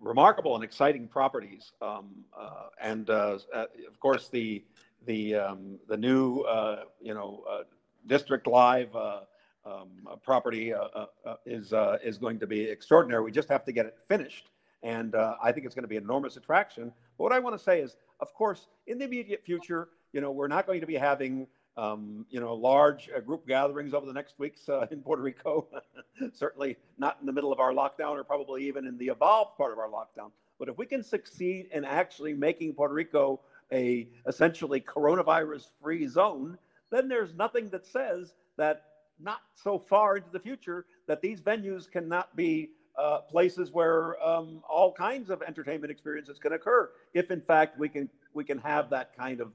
remarkable 0.00 0.54
and 0.56 0.62
exciting 0.62 1.08
properties, 1.08 1.72
um, 1.80 2.10
uh, 2.38 2.68
and 2.82 3.08
uh, 3.08 3.38
uh, 3.54 3.64
of 3.88 3.98
course 3.98 4.28
the 4.28 4.62
the 5.06 5.34
um, 5.36 5.78
the 5.88 5.96
new 5.96 6.40
uh, 6.40 6.84
you 7.00 7.14
know 7.14 7.44
uh, 7.50 7.62
district 8.06 8.46
live 8.46 8.94
uh, 8.94 9.20
um, 9.64 9.88
property 10.22 10.74
uh, 10.74 10.80
uh, 10.94 11.06
uh, 11.24 11.34
is 11.46 11.72
is 12.04 12.18
going 12.18 12.38
to 12.40 12.46
be 12.46 12.60
extraordinary. 12.60 13.22
We 13.24 13.32
just 13.32 13.48
have 13.48 13.64
to 13.64 13.72
get 13.72 13.86
it 13.86 13.96
finished, 14.06 14.50
and 14.82 15.14
I 15.14 15.50
think 15.52 15.64
it's 15.64 15.74
going 15.74 15.84
to 15.84 15.88
be 15.88 15.96
an 15.96 16.04
enormous 16.04 16.36
attraction. 16.36 16.92
But 17.16 17.24
what 17.24 17.32
I 17.32 17.38
want 17.38 17.56
to 17.56 17.62
say 17.62 17.80
is, 17.80 17.96
of 18.20 18.34
course, 18.34 18.68
in 18.86 18.98
the 18.98 19.06
immediate 19.06 19.42
future, 19.44 19.88
you 20.12 20.20
know, 20.20 20.30
we're 20.30 20.48
not 20.48 20.66
going 20.66 20.80
to 20.80 20.86
be 20.86 20.94
having 20.94 21.46
um, 21.76 22.26
you 22.28 22.40
know, 22.40 22.54
large 22.54 23.08
uh, 23.16 23.20
group 23.20 23.46
gatherings 23.46 23.94
over 23.94 24.04
the 24.04 24.12
next 24.12 24.38
weeks 24.38 24.68
uh, 24.68 24.86
in 24.90 25.00
Puerto 25.00 25.22
Rico. 25.22 25.68
Certainly 26.34 26.76
not 26.98 27.18
in 27.20 27.26
the 27.26 27.32
middle 27.32 27.52
of 27.52 27.60
our 27.60 27.72
lockdown 27.72 28.18
or 28.18 28.24
probably 28.24 28.66
even 28.66 28.84
in 28.84 28.98
the 28.98 29.06
evolved 29.06 29.56
part 29.56 29.72
of 29.72 29.78
our 29.78 29.88
lockdown. 29.88 30.32
But 30.58 30.68
if 30.68 30.76
we 30.76 30.86
can 30.86 31.04
succeed 31.04 31.68
in 31.72 31.84
actually 31.84 32.34
making 32.34 32.74
Puerto 32.74 32.94
Rico 32.94 33.40
a 33.72 34.08
essentially 34.26 34.80
coronavirus 34.80 35.68
free 35.80 36.08
zone, 36.08 36.58
then 36.90 37.08
there's 37.08 37.34
nothing 37.34 37.68
that 37.70 37.86
says 37.86 38.34
that 38.56 38.84
not 39.20 39.40
so 39.54 39.78
far 39.78 40.16
into 40.16 40.30
the 40.30 40.40
future 40.40 40.86
that 41.06 41.20
these 41.20 41.40
venues 41.40 41.90
cannot 41.90 42.34
be 42.34 42.70
uh, 42.98 43.20
places 43.20 43.70
where 43.70 44.20
um, 44.26 44.62
all 44.68 44.92
kinds 44.92 45.30
of 45.30 45.42
entertainment 45.42 45.90
experiences 45.90 46.38
can 46.38 46.52
occur 46.52 46.90
if 47.14 47.30
in 47.30 47.40
fact 47.40 47.78
we 47.78 47.88
can 47.88 48.08
we 48.34 48.42
can 48.42 48.58
have 48.58 48.90
that 48.90 49.16
kind 49.16 49.40
of 49.40 49.52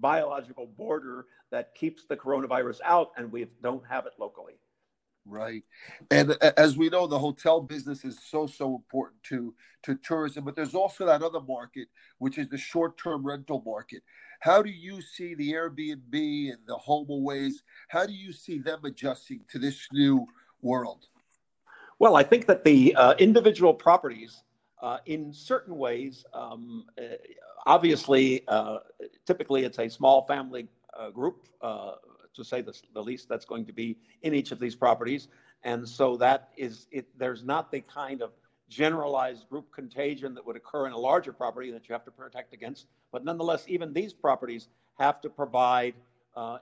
biological 0.00 0.66
border 0.66 1.26
that 1.50 1.74
keeps 1.74 2.04
the 2.04 2.16
coronavirus 2.16 2.78
out 2.84 3.12
and 3.16 3.30
we 3.30 3.46
don't 3.62 3.84
have 3.86 4.06
it 4.06 4.12
locally. 4.18 4.54
Right. 5.26 5.62
And 6.10 6.32
as 6.58 6.76
we 6.76 6.90
know 6.90 7.06
the 7.06 7.18
hotel 7.18 7.60
business 7.62 8.04
is 8.04 8.18
so 8.28 8.46
so 8.46 8.74
important 8.74 9.22
to 9.24 9.54
to 9.84 9.94
tourism 9.96 10.44
but 10.44 10.54
there's 10.54 10.74
also 10.74 11.06
that 11.06 11.22
other 11.22 11.40
market 11.40 11.88
which 12.18 12.36
is 12.36 12.50
the 12.50 12.58
short-term 12.58 13.26
rental 13.26 13.62
market. 13.64 14.02
How 14.40 14.60
do 14.60 14.70
you 14.70 15.00
see 15.00 15.34
the 15.34 15.52
airbnb 15.52 16.12
and 16.12 16.58
the 16.66 16.76
HomeAways 16.76 17.54
how 17.88 18.04
do 18.04 18.12
you 18.12 18.32
see 18.32 18.58
them 18.58 18.84
adjusting 18.84 19.40
to 19.50 19.58
this 19.58 19.88
new 19.92 20.26
world? 20.60 21.06
Well, 21.98 22.16
I 22.16 22.22
think 22.22 22.46
that 22.46 22.64
the 22.64 22.94
uh, 22.96 23.14
individual 23.18 23.72
properties, 23.72 24.42
uh, 24.82 24.98
in 25.06 25.32
certain 25.32 25.76
ways, 25.76 26.24
um, 26.34 26.86
uh, 26.98 27.02
obviously, 27.66 28.46
uh, 28.48 28.78
typically 29.26 29.64
it's 29.64 29.78
a 29.78 29.88
small 29.88 30.26
family 30.26 30.68
uh, 30.98 31.10
group, 31.10 31.46
uh, 31.60 31.92
to 32.34 32.44
say 32.44 32.60
the, 32.60 32.78
the, 32.94 33.02
least, 33.02 33.28
that's 33.28 33.44
going 33.44 33.64
to 33.66 33.72
be 33.72 33.96
in 34.22 34.34
each 34.34 34.52
of 34.52 34.58
these 34.58 34.74
properties. 34.74 35.28
And 35.62 35.88
so 35.88 36.16
that 36.18 36.50
is 36.56 36.86
it. 36.90 37.06
There's 37.16 37.42
not 37.42 37.70
the 37.70 37.80
kind 37.80 38.22
of 38.22 38.32
generalized 38.68 39.48
group 39.48 39.72
contagion 39.72 40.34
that 40.34 40.44
would 40.44 40.56
occur 40.56 40.86
in 40.86 40.92
a 40.92 40.98
larger 40.98 41.32
property 41.32 41.70
that 41.70 41.88
you 41.88 41.92
have 41.92 42.04
to 42.04 42.10
protect 42.10 42.52
against. 42.52 42.86
But 43.12 43.24
nonetheless, 43.24 43.64
even 43.68 43.92
these 43.92 44.12
properties 44.12 44.68
have 44.98 45.20
to 45.22 45.30
provide 45.30 45.94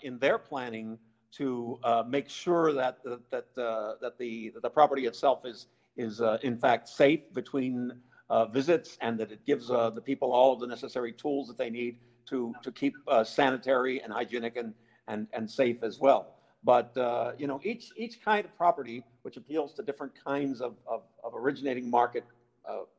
in 0.03 0.19
their 0.19 0.39
planning 0.39 0.99
to 1.33 1.79
uh, 1.83 2.05
make 2.07 2.29
sure 2.29 2.73
that 2.75 2.99
that 3.31 3.47
uh, 3.59 3.95
that 4.01 4.19
the 4.19 4.51
that 4.51 4.63
the 4.63 4.71
property 4.71 5.07
itself 5.07 5.45
is 5.45 5.67
is 5.97 6.21
uh, 6.21 6.39
in 6.43 6.57
fact 6.57 6.89
safe 6.89 7.21
between 7.33 7.93
uh, 8.33 8.47
visits 8.47 8.97
and 9.03 9.21
that 9.21 9.31
it 9.31 9.45
gives 9.45 9.71
uh, 9.71 9.91
the 9.91 10.01
people 10.01 10.33
all 10.33 10.55
of 10.55 10.59
the 10.61 10.67
necessary 10.67 11.13
tools 11.13 11.47
that 11.49 11.59
they 11.59 11.69
need 11.69 11.99
to 12.25 12.55
to 12.63 12.73
keep 12.73 12.95
uh, 13.07 13.23
sanitary 13.23 14.01
and 14.01 14.11
hygienic 14.11 14.57
and 14.57 14.73
and 15.07 15.27
and 15.35 15.51
safe 15.51 15.83
as 15.83 15.99
well. 15.99 16.35
But 16.65 16.93
you 17.39 17.47
know 17.47 17.61
each 17.63 17.91
each 17.95 18.23
kind 18.25 18.47
of 18.47 18.57
property 18.57 19.05
which 19.21 19.37
appeals 19.37 19.75
to 19.75 19.83
different 19.83 20.15
kinds 20.25 20.63
of 20.63 20.77
of, 20.87 21.03
of 21.23 21.35
originating 21.35 21.91
market 21.91 22.25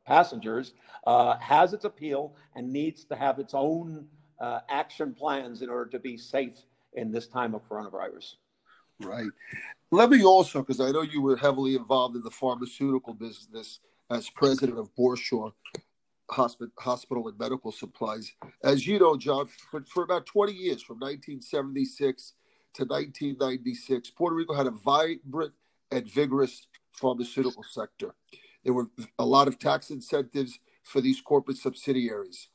passengers 0.06 0.74
has 1.40 1.72
its 1.72 1.84
appeal 1.84 2.36
and 2.54 2.72
needs 2.72 3.04
to 3.06 3.16
have 3.16 3.40
its 3.40 3.54
own 3.54 4.06
action 4.68 5.14
plans 5.14 5.62
in 5.62 5.68
order 5.68 5.90
to 5.90 5.98
be 5.98 6.16
safe 6.16 6.58
in 6.92 7.10
this 7.10 7.26
time 7.26 7.56
of 7.56 7.68
coronavirus. 7.68 8.34
Right. 9.00 9.32
Let 9.90 10.10
me 10.10 10.22
also, 10.24 10.60
because 10.60 10.80
I 10.80 10.92
know 10.92 11.02
you 11.02 11.20
were 11.20 11.36
heavily 11.36 11.74
involved 11.74 12.14
in 12.14 12.22
the 12.22 12.30
pharmaceutical 12.30 13.14
business 13.14 13.80
as 14.10 14.30
president 14.30 14.78
of 14.78 14.94
Borschow 14.94 15.52
Hospital 16.30 17.28
and 17.28 17.38
Medical 17.38 17.72
Supplies. 17.72 18.32
As 18.62 18.86
you 18.86 18.98
know, 18.98 19.16
Jon, 19.16 19.46
for, 19.46 19.84
for 19.84 20.02
about 20.02 20.26
20 20.26 20.52
years, 20.52 20.82
from 20.82 20.96
1976 20.96 22.32
to 22.74 22.84
1996, 22.84 24.10
Puerto 24.10 24.36
Rico 24.36 24.54
had 24.54 24.66
a 24.66 24.70
vibrant 24.70 25.52
and 25.90 26.10
vigorous 26.10 26.66
pharmaceutical 26.92 27.62
sector. 27.62 28.14
There 28.64 28.72
were 28.72 28.88
a 29.18 29.24
lot 29.24 29.48
of 29.48 29.58
tax 29.58 29.90
incentives 29.90 30.58
for 30.82 31.00
these 31.00 31.20
corporate 31.20 31.58
subsidiaries 31.58 32.48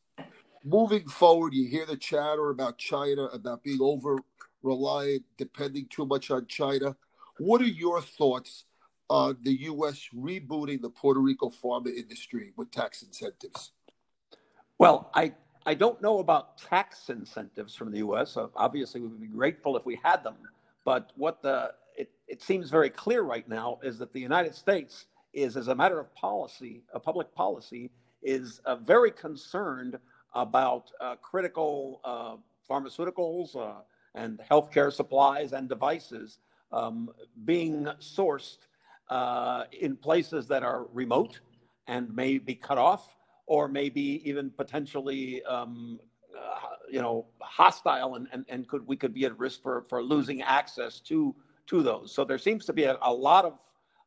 moving 0.63 1.08
forward, 1.08 1.53
you 1.53 1.68
hear 1.68 1.86
the 1.86 1.98
chatter 1.98 2.50
about 2.50 2.77
China, 2.77 3.25
about 3.25 3.63
being 3.63 3.79
over 3.82 4.18
reliant, 4.62 5.24
depending 5.38 5.88
too 5.89 6.06
much 6.06 6.32
on 6.32 6.46
China. 6.48 6.96
What 7.38 7.62
are 7.62 7.65
your 7.65 8.01
thoughts 8.01 8.65
on 9.10 9.38
the 9.44 9.54
U.S. 9.63 10.08
rebooting 10.16 10.82
the 10.82 10.89
Puerto 10.89 11.20
Rico 11.20 11.50
pharma 11.50 11.94
industry 11.94 12.54
with 12.56 12.72
tax 12.72 13.01
incentives? 13.01 13.72
Well, 14.78 15.10
I, 15.13 15.34
I 15.66 15.74
don't 15.74 16.01
know 16.01 16.20
about 16.20 16.58
tax 16.58 17.10
incentives 17.10 17.75
from 17.75 17.92
the 17.92 17.98
U.S. 18.00 18.38
Obviously, 18.56 19.01
we 19.01 19.08
would 19.08 19.22
be 19.22 19.28
grateful 19.28 19.75
if 19.75 19.86
we 19.86 20.00
had 20.04 20.24
them. 20.24 20.36
But 20.86 21.12
what 21.16 21.42
the 21.42 21.74
it, 21.96 22.10
it 22.28 22.42
seems 22.42 22.70
very 22.70 22.89
clear 22.89 23.24
right 23.24 23.48
now 23.48 23.80
is 23.84 23.98
that 24.00 24.13
the 24.13 24.22
United 24.22 24.56
States 24.56 25.06
is, 25.34 25.58
as 25.58 25.68
a 25.68 25.75
matter 25.75 26.00
of 26.00 26.13
policy, 26.16 26.84
a 26.94 27.00
public 27.00 27.34
policy, 27.36 27.92
is 28.24 28.60
uh, 28.66 28.75
very 28.78 29.12
concerned 29.12 29.98
about 30.34 30.92
uh, 31.01 31.16
critical 31.18 32.00
uh, 32.06 32.36
pharmaceuticals 32.70 33.56
uh, 33.56 33.82
and 34.16 34.39
healthcare 34.50 34.92
supplies 34.92 35.54
and 35.54 35.68
devices 35.68 36.39
um, 36.72 37.10
being 37.46 37.86
sourced 38.00 38.58
uh, 39.10 39.63
in 39.72 39.96
places 39.96 40.48
that 40.48 40.63
are 40.63 40.86
remote 40.94 41.39
and 41.88 42.13
may 42.16 42.38
be 42.38 42.56
cut 42.56 42.78
off 42.78 43.16
or 43.46 43.68
maybe 43.68 44.22
even 44.24 44.51
potentially 44.51 45.44
um, 45.44 46.00
uh, 46.38 46.75
you 46.89 47.01
know 47.01 47.25
hostile 47.42 48.16
and, 48.16 48.28
and, 48.32 48.46
and 48.50 48.68
could 48.68 48.86
we 48.88 48.96
could 48.96 49.13
be 49.13 49.25
at 49.25 49.38
risk 49.39 49.62
for, 49.62 49.86
for 49.89 50.04
losing 50.04 50.42
access 50.42 51.00
to 51.00 51.36
to 51.68 51.84
those. 51.84 52.13
So 52.13 52.24
there 52.24 52.38
seems 52.38 52.66
to 52.66 52.74
be 52.74 52.84
a, 52.84 52.98
a 53.01 53.13
lot 53.13 53.46
of, 53.46 53.60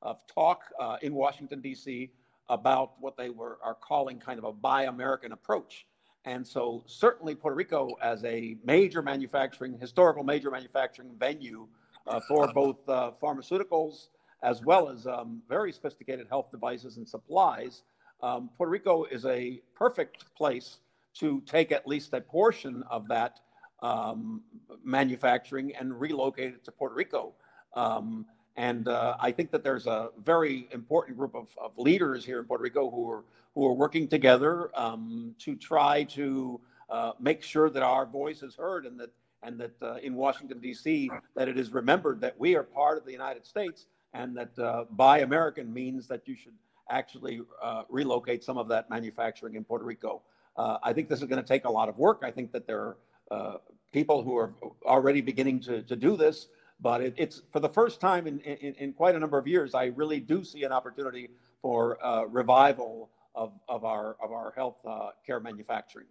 of 0.02 0.26
talk 0.26 0.62
uh, 0.80 0.96
in 1.02 1.14
washington 1.14 1.60
d.c 1.60 2.10
about 2.48 2.92
what 3.00 3.16
they 3.16 3.30
were 3.30 3.58
are 3.62 3.74
calling 3.74 4.18
kind 4.18 4.38
of 4.38 4.44
a 4.44 4.52
buy 4.52 4.84
american 4.84 5.32
approach. 5.32 5.86
And 6.24 6.46
so, 6.46 6.84
certainly, 6.86 7.34
Puerto 7.34 7.56
Rico, 7.56 7.96
as 8.00 8.22
a 8.24 8.56
major 8.64 9.02
manufacturing, 9.02 9.76
historical 9.76 10.22
major 10.22 10.52
manufacturing 10.52 11.10
venue 11.18 11.66
uh, 12.06 12.20
for 12.28 12.52
both 12.52 12.88
uh, 12.88 13.10
pharmaceuticals 13.20 14.06
as 14.42 14.62
well 14.62 14.88
as 14.88 15.06
um, 15.06 15.42
very 15.48 15.72
sophisticated 15.72 16.26
health 16.28 16.50
devices 16.50 16.96
and 16.96 17.08
supplies, 17.08 17.82
um, 18.22 18.50
Puerto 18.56 18.70
Rico 18.70 19.04
is 19.04 19.24
a 19.26 19.60
perfect 19.74 20.34
place 20.36 20.78
to 21.14 21.42
take 21.46 21.72
at 21.72 21.86
least 21.86 22.12
a 22.12 22.20
portion 22.20 22.82
of 22.90 23.08
that 23.08 23.40
um, 23.82 24.42
manufacturing 24.84 25.74
and 25.76 25.98
relocate 26.00 26.54
it 26.54 26.64
to 26.64 26.72
Puerto 26.72 26.94
Rico. 26.94 27.32
Um, 27.74 28.26
and 28.56 28.86
uh, 28.88 29.16
I 29.18 29.32
think 29.32 29.50
that 29.50 29.64
there's 29.64 29.86
a 29.86 30.10
very 30.24 30.68
important 30.72 31.16
group 31.16 31.34
of, 31.34 31.48
of, 31.60 31.72
leaders 31.78 32.24
here 32.24 32.38
in 32.38 32.44
Puerto 32.44 32.62
Rico 32.62 32.90
who 32.90 33.10
are 33.10 33.24
who 33.54 33.66
are 33.66 33.72
working 33.72 34.08
together 34.08 34.70
um, 34.78 35.34
to 35.38 35.56
try 35.56 36.04
to 36.04 36.60
uh, 36.90 37.12
make 37.18 37.42
sure 37.42 37.70
that 37.70 37.82
our 37.82 38.06
voice 38.06 38.42
is 38.42 38.54
heard 38.54 38.86
and 38.86 38.98
that 39.00 39.10
and 39.42 39.58
that 39.58 39.82
uh, 39.82 39.94
in 39.96 40.14
Washington 40.14 40.60
D.C. 40.60 41.10
that 41.34 41.48
it 41.48 41.58
is 41.58 41.72
remembered 41.72 42.20
that 42.20 42.38
we 42.38 42.54
are 42.54 42.62
part 42.62 42.98
of 42.98 43.04
the 43.04 43.12
United 43.12 43.44
States 43.46 43.86
and 44.14 44.36
that 44.36 44.58
uh, 44.58 44.84
buy 44.90 45.20
American 45.20 45.72
means 45.72 46.06
that 46.08 46.26
you 46.26 46.36
should 46.36 46.54
actually 46.90 47.40
uh, 47.62 47.82
relocate 47.88 48.44
some 48.44 48.58
of 48.58 48.68
that 48.68 48.90
manufacturing 48.90 49.54
in 49.54 49.64
Puerto 49.64 49.84
Rico. 49.84 50.22
Uh, 50.56 50.78
I 50.82 50.92
think 50.92 51.08
this 51.08 51.22
is 51.22 51.28
going 51.28 51.42
to 51.42 51.48
take 51.48 51.64
a 51.64 51.70
lot 51.70 51.88
of 51.88 51.96
work. 51.96 52.22
I 52.24 52.30
think 52.30 52.52
that 52.52 52.66
there 52.66 52.96
are 53.30 53.60
people 53.92 54.22
who 54.22 54.36
are 54.36 54.54
already 54.84 55.20
beginning 55.20 55.60
to, 55.60 55.82
to 55.82 55.96
do 55.96 56.16
this. 56.16 56.48
But 56.80 57.00
it, 57.00 57.14
it's 57.16 57.42
for 57.52 57.60
the 57.60 57.68
first 57.68 58.00
time 58.00 58.26
in, 58.26 58.40
in, 58.40 58.74
in, 58.74 58.92
quite 58.92 59.14
a 59.14 59.18
number 59.18 59.38
of 59.38 59.46
years, 59.46 59.74
I 59.74 59.86
really 59.86 60.18
do 60.18 60.42
see 60.42 60.64
an 60.64 60.72
opportunity 60.72 61.28
for 61.60 62.04
uh, 62.04 62.24
revival 62.24 63.10
of, 63.36 63.52
of 63.68 63.84
our 63.84 64.16
of 64.22 64.32
our 64.32 64.52
health 64.56 64.78
uh, 64.84 65.10
care 65.24 65.38
manufacturing. 65.38 66.06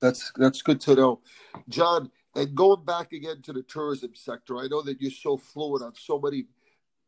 That's 0.00 0.30
that's 0.36 0.62
good 0.62 0.80
to 0.82 0.94
know, 0.94 1.20
Jon. 1.68 2.10
And 2.34 2.54
going 2.54 2.84
back 2.84 3.12
again 3.12 3.42
to 3.42 3.52
the 3.52 3.62
tourism 3.62 4.14
sector, 4.14 4.56
I 4.58 4.68
know 4.68 4.82
that 4.82 5.02
you're 5.02 5.10
so 5.10 5.36
fluent 5.36 5.84
on 5.84 5.94
so 5.94 6.18
many 6.18 6.46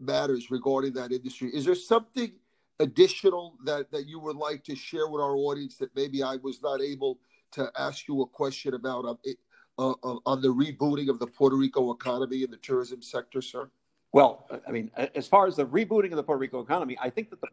matters 0.01 0.51
regarding 0.51 0.93
that 0.95 1.13
industry. 1.13 1.51
Is 1.55 1.65
there 1.65 1.75
something 1.75 2.33
additional 2.81 3.55
that 3.65 3.91
that 3.93 4.07
you 4.09 4.19
would 4.19 4.37
like 4.37 4.65
to 4.65 4.75
share 4.75 5.09
with 5.09 5.21
our 5.21 5.37
audience 5.37 5.77
that 5.79 5.95
maybe 5.95 6.23
I 6.23 6.37
was 6.37 6.61
not 6.63 6.81
able 6.81 7.19
to 7.53 7.71
ask 7.79 8.09
you 8.09 8.23
a 8.23 8.27
question 8.27 8.75
about? 8.75 9.05
Um, 9.05 9.19
uh, 9.77 9.91
uh, 10.05 10.19
on 10.25 10.41
the 10.41 10.47
rebooting 10.49 11.09
of 11.09 11.19
the 11.19 11.27
Puerto 11.27 11.57
Rico 11.57 11.91
economy 11.91 12.45
and 12.45 12.53
the 12.53 12.59
tourism 12.59 13.03
sector, 13.03 13.43
sir? 13.43 13.69
Well, 14.13 14.49
I 14.69 14.71
mean, 14.71 14.89
as 15.17 15.27
far 15.27 15.49
as 15.49 15.57
the 15.57 15.67
rebooting 15.67 16.13
of 16.13 16.17
the 16.17 16.23
Puerto 16.23 16.39
Rico 16.39 16.61
economy, 16.61 16.97
I 17.03 17.11
think 17.11 17.31
that 17.31 17.41
the 17.41 17.49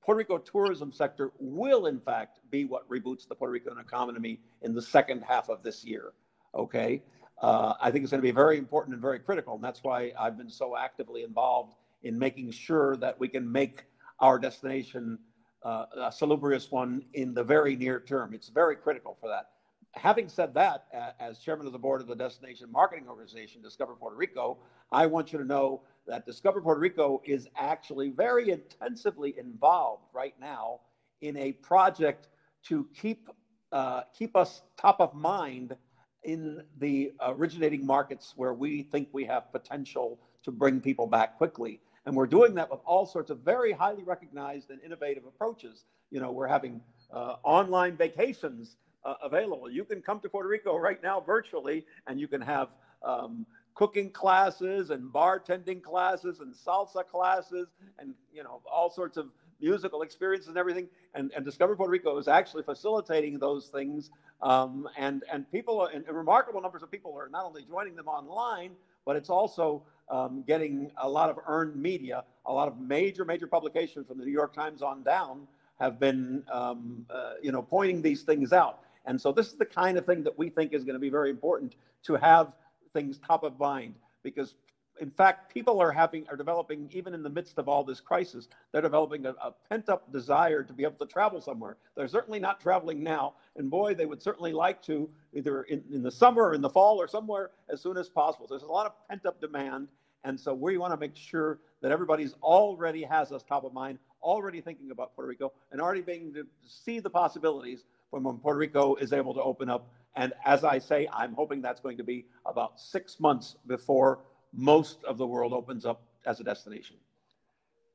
Puerto 0.00 0.18
Rico 0.18 0.38
tourism 0.38 0.92
sector 0.92 1.32
will, 1.40 1.86
in 1.86 1.98
fact, 1.98 2.38
be 2.50 2.64
what 2.64 2.88
reboots 2.88 3.26
the 3.26 3.34
Puerto 3.34 3.50
Rican 3.50 3.76
economy 3.78 4.40
in 4.62 4.72
the 4.72 4.80
second 4.80 5.22
half 5.22 5.48
of 5.48 5.64
this 5.64 5.84
year. 5.84 6.12
Okay. 6.54 7.02
Uh, 7.40 7.74
I 7.80 7.90
think 7.90 8.02
it's 8.02 8.10
going 8.10 8.20
to 8.20 8.26
be 8.26 8.32
very 8.32 8.58
important 8.58 8.94
and 8.94 9.02
very 9.02 9.18
critical. 9.18 9.54
And 9.54 9.62
that's 9.62 9.82
why 9.82 10.12
I've 10.18 10.36
been 10.36 10.50
so 10.50 10.76
actively 10.76 11.22
involved 11.22 11.74
in 12.02 12.18
making 12.18 12.50
sure 12.50 12.96
that 12.96 13.18
we 13.18 13.28
can 13.28 13.50
make 13.50 13.84
our 14.20 14.38
destination 14.38 15.18
uh, 15.62 15.86
a 15.96 16.12
salubrious 16.12 16.70
one 16.70 17.04
in 17.14 17.34
the 17.34 17.44
very 17.44 17.76
near 17.76 18.00
term. 18.00 18.34
It's 18.34 18.48
very 18.48 18.76
critical 18.76 19.16
for 19.20 19.28
that 19.28 19.50
having 19.94 20.28
said 20.28 20.54
that, 20.54 20.86
as 21.18 21.38
chairman 21.38 21.66
of 21.66 21.72
the 21.72 21.78
board 21.78 22.00
of 22.00 22.06
the 22.06 22.14
destination 22.14 22.70
marketing 22.70 23.06
organization, 23.08 23.62
Discover 23.62 23.94
Puerto 23.96 24.16
Rico, 24.16 24.58
I 24.92 25.06
want 25.06 25.32
you 25.32 25.38
to 25.38 25.44
know 25.44 25.82
that 26.06 26.26
Discover 26.26 26.62
Puerto 26.62 26.80
Rico 26.80 27.20
is 27.24 27.48
actually 27.56 28.10
very 28.10 28.50
intensively 28.50 29.34
involved 29.38 30.04
right 30.12 30.34
now 30.40 30.80
in 31.20 31.36
a 31.36 31.52
project 31.52 32.28
to 32.64 32.88
keep 32.94 33.28
uh, 33.70 34.02
keep 34.16 34.34
us 34.34 34.62
top 34.78 34.98
of 34.98 35.14
mind 35.14 35.76
in 36.24 36.62
the 36.78 37.12
originating 37.20 37.84
markets 37.86 38.34
where 38.36 38.54
we 38.54 38.82
think 38.82 39.08
we 39.12 39.24
have 39.24 39.50
potential 39.52 40.18
to 40.42 40.50
bring 40.50 40.80
people 40.80 41.06
back 41.06 41.36
quickly. 41.36 41.80
And 42.06 42.16
we're 42.16 42.26
doing 42.26 42.54
that 42.54 42.70
with 42.70 42.80
all 42.84 43.06
sorts 43.06 43.30
of 43.30 43.40
very 43.40 43.72
highly 43.72 44.02
recognized 44.02 44.70
and 44.70 44.80
innovative 44.82 45.24
approaches. 45.26 45.84
You 46.10 46.20
know, 46.20 46.32
we're 46.32 46.46
having 46.46 46.80
uh, 47.12 47.36
online 47.42 47.96
vacations 47.96 48.76
uh, 49.04 49.14
available. 49.22 49.70
You 49.70 49.84
can 49.84 50.00
come 50.00 50.20
to 50.20 50.28
Puerto 50.28 50.48
Rico 50.48 50.76
right 50.76 51.02
now 51.02 51.20
virtually, 51.20 51.84
and 52.06 52.18
you 52.18 52.28
can 52.28 52.40
have 52.40 52.68
um, 53.02 53.46
cooking 53.74 54.10
classes 54.10 54.90
and 54.90 55.12
bartending 55.12 55.80
classes 55.80 56.40
and 56.40 56.52
salsa 56.52 57.06
classes 57.06 57.68
and 58.00 58.12
you 58.32 58.42
know 58.42 58.60
all 58.70 58.90
sorts 58.90 59.16
of 59.16 59.28
musical 59.60 60.02
experiences 60.02 60.48
and 60.48 60.56
everything. 60.56 60.88
And, 61.14 61.32
and 61.34 61.44
Discover 61.44 61.76
Puerto 61.76 61.90
Rico 61.90 62.16
is 62.18 62.28
actually 62.28 62.62
facilitating 62.62 63.38
those 63.38 63.66
things. 63.66 64.10
Um, 64.42 64.88
and, 64.96 65.24
and 65.32 65.50
people, 65.50 65.86
and, 65.86 66.04
and 66.06 66.16
remarkable 66.16 66.60
numbers 66.60 66.82
of 66.82 66.90
people 66.90 67.14
are 67.16 67.28
not 67.28 67.44
only 67.44 67.64
joining 67.64 67.96
them 67.96 68.08
online, 68.08 68.72
but 69.04 69.16
it's 69.16 69.30
also 69.30 69.82
um, 70.10 70.44
getting 70.46 70.90
a 70.98 71.08
lot 71.08 71.30
of 71.30 71.38
earned 71.46 71.76
media. 71.76 72.24
A 72.46 72.52
lot 72.52 72.68
of 72.68 72.78
major, 72.78 73.24
major 73.24 73.46
publications 73.46 74.06
from 74.06 74.18
the 74.18 74.24
New 74.24 74.32
York 74.32 74.54
Times 74.54 74.82
on 74.82 75.02
down 75.02 75.46
have 75.80 76.00
been, 76.00 76.42
um, 76.52 77.06
uh, 77.10 77.34
you 77.42 77.52
know, 77.52 77.62
pointing 77.62 78.02
these 78.02 78.22
things 78.22 78.52
out. 78.52 78.80
And 79.06 79.20
so 79.20 79.32
this 79.32 79.46
is 79.48 79.54
the 79.54 79.64
kind 79.64 79.96
of 79.96 80.04
thing 80.04 80.22
that 80.24 80.36
we 80.36 80.50
think 80.50 80.72
is 80.72 80.84
going 80.84 80.94
to 80.94 81.00
be 81.00 81.08
very 81.10 81.30
important 81.30 81.76
to 82.04 82.14
have 82.16 82.52
things 82.92 83.18
top 83.18 83.42
of 83.42 83.58
mind 83.58 83.94
because 84.22 84.54
in 85.00 85.10
fact, 85.10 85.52
people 85.52 85.80
are 85.80 85.92
having 85.92 86.26
are 86.28 86.36
developing 86.36 86.88
even 86.92 87.14
in 87.14 87.22
the 87.22 87.30
midst 87.30 87.58
of 87.58 87.68
all 87.68 87.84
this 87.84 88.00
crisis. 88.00 88.48
They're 88.72 88.82
developing 88.82 89.26
a, 89.26 89.30
a 89.42 89.54
pent 89.68 89.88
up 89.88 90.12
desire 90.12 90.62
to 90.62 90.72
be 90.72 90.84
able 90.84 90.98
to 91.04 91.06
travel 91.06 91.40
somewhere. 91.40 91.76
They're 91.96 92.08
certainly 92.08 92.38
not 92.38 92.60
traveling 92.60 93.02
now, 93.02 93.34
and 93.56 93.70
boy, 93.70 93.94
they 93.94 94.06
would 94.06 94.22
certainly 94.22 94.52
like 94.52 94.82
to 94.84 95.08
either 95.32 95.62
in, 95.64 95.82
in 95.92 96.02
the 96.02 96.10
summer 96.10 96.44
or 96.48 96.54
in 96.54 96.60
the 96.60 96.70
fall 96.70 97.00
or 97.00 97.08
somewhere 97.08 97.50
as 97.70 97.80
soon 97.80 97.96
as 97.96 98.08
possible. 98.08 98.46
There's 98.48 98.62
a 98.62 98.66
lot 98.66 98.86
of 98.86 98.92
pent 99.08 99.26
up 99.26 99.40
demand, 99.40 99.88
and 100.24 100.38
so 100.38 100.54
we 100.54 100.78
want 100.78 100.92
to 100.92 100.98
make 100.98 101.16
sure 101.16 101.60
that 101.80 101.92
everybody's 101.92 102.34
already 102.42 103.02
has 103.04 103.32
us 103.32 103.42
top 103.42 103.64
of 103.64 103.72
mind, 103.72 103.98
already 104.22 104.60
thinking 104.60 104.90
about 104.90 105.14
Puerto 105.14 105.28
Rico, 105.28 105.52
and 105.72 105.80
already 105.80 106.02
being 106.02 106.32
to 106.34 106.46
see 106.66 107.00
the 107.00 107.10
possibilities 107.10 107.84
when 108.10 108.22
Puerto 108.38 108.58
Rico 108.58 108.94
is 108.96 109.12
able 109.12 109.34
to 109.34 109.42
open 109.42 109.68
up. 109.68 109.90
And 110.16 110.32
as 110.44 110.64
I 110.64 110.78
say, 110.78 111.08
I'm 111.12 111.34
hoping 111.34 111.62
that's 111.62 111.80
going 111.80 111.96
to 111.98 112.04
be 112.04 112.26
about 112.46 112.80
six 112.80 113.20
months 113.20 113.56
before 113.66 114.20
most 114.52 115.04
of 115.04 115.18
the 115.18 115.26
world 115.26 115.52
opens 115.52 115.84
up 115.84 116.02
as 116.26 116.40
a 116.40 116.44
destination. 116.44 116.96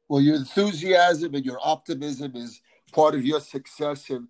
Well, 0.08 0.22
your 0.22 0.36
enthusiasm 0.36 1.34
and 1.36 1.46
your 1.46 1.60
optimism 1.64 2.36
is 2.36 2.62
part 2.92 3.16
of 3.16 3.26
your 3.26 3.40
success. 3.40 4.10
And 4.10 4.28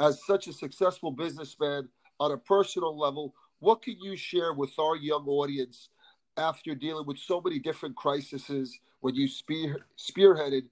as 0.00 0.24
such 0.24 0.46
a 0.46 0.52
successful 0.52 1.10
businessman 1.10 1.88
on 2.20 2.32
a 2.32 2.38
personal 2.38 2.98
level, 2.98 3.34
what 3.58 3.82
can 3.82 3.96
you 4.00 4.16
share 4.16 4.52
with 4.52 4.78
our 4.78 4.96
young 4.96 5.26
audience 5.26 5.88
after 6.36 6.74
dealing 6.74 7.06
with 7.06 7.18
so 7.18 7.40
many 7.40 7.58
different 7.58 7.96
crises 7.96 8.78
when 9.00 9.14
you 9.14 9.28
spear, 9.28 9.86
spearheaded 9.98 10.64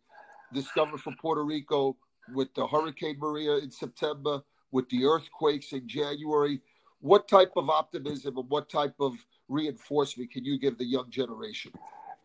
Discover 0.52 0.98
for 0.98 1.12
Puerto 1.20 1.42
Rico 1.42 1.96
with 2.32 2.54
the 2.54 2.66
Hurricane 2.66 3.18
Maria 3.18 3.56
in 3.56 3.70
September, 3.70 4.40
with 4.70 4.88
the 4.88 5.04
earthquakes 5.04 5.72
in 5.72 5.88
January? 5.88 6.60
What 7.04 7.28
type 7.28 7.52
of 7.56 7.68
optimism 7.68 8.38
and 8.38 8.48
what 8.48 8.70
type 8.70 8.94
of 8.98 9.12
reinforcement 9.50 10.30
can 10.30 10.42
you 10.42 10.58
give 10.58 10.78
the 10.78 10.86
young 10.86 11.10
generation? 11.10 11.70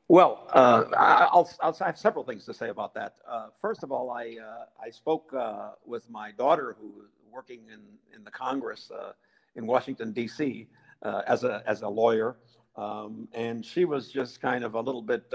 Well, 0.08 0.48
uh, 0.54 0.86
I'll, 0.98 1.52
I'll, 1.62 1.78
I 1.82 1.86
have 1.88 1.98
several 1.98 2.24
things 2.24 2.46
to 2.46 2.54
say 2.54 2.70
about 2.70 2.94
that. 2.94 3.16
Uh, 3.30 3.48
first 3.60 3.84
of 3.84 3.92
all, 3.92 4.10
I, 4.10 4.38
uh, 4.42 4.66
I 4.82 4.90
spoke 4.90 5.34
uh, 5.38 5.72
with 5.86 6.10
my 6.10 6.32
daughter 6.32 6.78
who 6.80 7.02
is 7.02 7.10
working 7.30 7.60
in, 7.68 7.82
in 8.16 8.24
the 8.24 8.32
Congress 8.32 8.90
uh, 8.90 9.12
in 9.58 9.68
Washington, 9.68 10.14
D.C. 10.14 10.70
Uh, 11.04 11.24
as, 11.28 11.44
a, 11.44 11.62
as 11.68 11.82
a 11.82 11.90
lawyer. 11.90 12.38
Um, 12.78 13.28
and 13.34 13.66
she 13.66 13.84
was 13.84 14.10
just 14.10 14.40
kind 14.40 14.64
of 14.64 14.76
a 14.76 14.80
little 14.80 15.02
bit, 15.02 15.26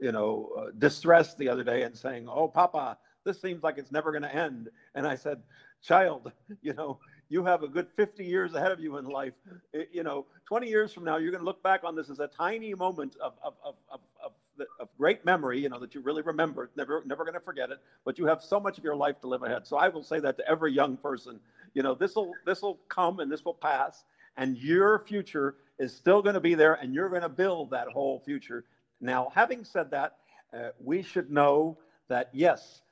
you 0.00 0.10
know, 0.10 0.72
distressed 0.78 1.38
the 1.38 1.48
other 1.48 1.62
day 1.62 1.82
and 1.82 1.96
saying, 1.96 2.26
oh, 2.28 2.48
Papa, 2.48 2.98
this 3.24 3.40
seems 3.40 3.62
like 3.62 3.78
it's 3.78 3.92
never 3.92 4.10
going 4.10 4.22
to 4.22 4.34
end. 4.34 4.68
And 4.96 5.06
I 5.06 5.14
said, 5.14 5.42
child, 5.80 6.32
you 6.60 6.72
know, 6.72 6.98
you 7.28 7.44
have 7.44 7.62
a 7.62 7.68
good 7.68 7.88
50 7.96 8.24
years 8.24 8.54
ahead 8.54 8.72
of 8.72 8.80
you 8.80 8.96
in 8.98 9.06
life. 9.06 9.34
It, 9.72 9.90
you 9.92 10.02
know, 10.02 10.26
20 10.46 10.68
years 10.68 10.92
from 10.92 11.04
now, 11.04 11.16
you're 11.16 11.30
going 11.30 11.42
to 11.42 11.46
look 11.46 11.62
back 11.62 11.84
on 11.84 11.96
this 11.96 12.10
as 12.10 12.20
a 12.20 12.26
tiny 12.28 12.74
moment 12.74 13.16
of, 13.22 13.34
of, 13.42 13.54
of, 13.64 13.74
of, 13.90 14.00
of, 14.22 14.32
of 14.78 14.88
great 14.98 15.24
memory, 15.24 15.60
you 15.60 15.68
know, 15.68 15.78
that 15.80 15.94
you 15.94 16.00
really 16.00 16.22
remember, 16.22 16.70
never, 16.76 17.02
never 17.06 17.24
going 17.24 17.34
to 17.34 17.40
forget 17.40 17.70
it, 17.70 17.78
but 18.04 18.18
you 18.18 18.26
have 18.26 18.42
so 18.42 18.60
much 18.60 18.78
of 18.78 18.84
your 18.84 18.96
life 18.96 19.20
to 19.20 19.26
live 19.26 19.42
ahead. 19.42 19.66
So 19.66 19.76
I 19.76 19.88
will 19.88 20.04
say 20.04 20.20
that 20.20 20.36
to 20.38 20.48
every 20.48 20.72
young 20.72 20.96
person, 20.96 21.40
you 21.74 21.82
know, 21.82 21.94
this 21.94 22.14
will, 22.14 22.32
this 22.46 22.62
will 22.62 22.78
come 22.88 23.20
and 23.20 23.30
this 23.30 23.44
will 23.44 23.54
pass 23.54 24.04
and 24.36 24.56
your 24.56 24.98
future 24.98 25.56
is 25.78 25.94
still 25.94 26.22
going 26.22 26.34
to 26.34 26.40
be 26.40 26.54
there 26.54 26.74
and 26.74 26.94
you're 26.94 27.08
going 27.08 27.22
to 27.22 27.28
build 27.28 27.70
that 27.70 27.88
whole 27.88 28.20
future. 28.24 28.64
Now, 29.00 29.30
having 29.34 29.64
said 29.64 29.90
that, 29.90 30.16
uh, 30.52 30.68
we 30.78 31.02
should 31.02 31.30
know 31.30 31.78
that 32.08 32.30
yes, 32.32 32.82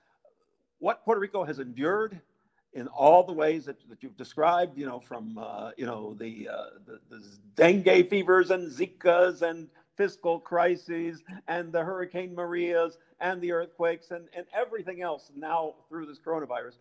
what 0.78 1.04
Puerto 1.04 1.20
Rico 1.20 1.44
has 1.44 1.58
endured 1.58 2.20
in 2.74 2.88
all 2.88 3.22
the 3.22 3.32
ways 3.32 3.66
that, 3.66 3.76
that 3.88 4.02
you've 4.02 4.16
described, 4.16 4.78
you 4.78 4.86
know, 4.86 4.98
from, 4.98 5.36
uh, 5.38 5.70
you 5.76 5.84
know, 5.84 6.14
the, 6.14 6.48
uh, 6.48 6.64
the, 6.86 7.00
the, 7.10 7.22
dengue 7.54 8.08
fevers 8.08 8.50
and 8.50 8.70
Zika's 8.70 9.42
and 9.42 9.68
fiscal 9.96 10.40
crises 10.40 11.22
and 11.48 11.70
the 11.70 11.82
Hurricane 11.82 12.34
Marias 12.34 12.96
and 13.20 13.42
the 13.42 13.52
earthquakes 13.52 14.10
and, 14.10 14.28
and 14.34 14.46
everything 14.54 15.02
else 15.02 15.30
now 15.36 15.74
through 15.88 16.06
this 16.06 16.18
coronavirus. 16.18 16.76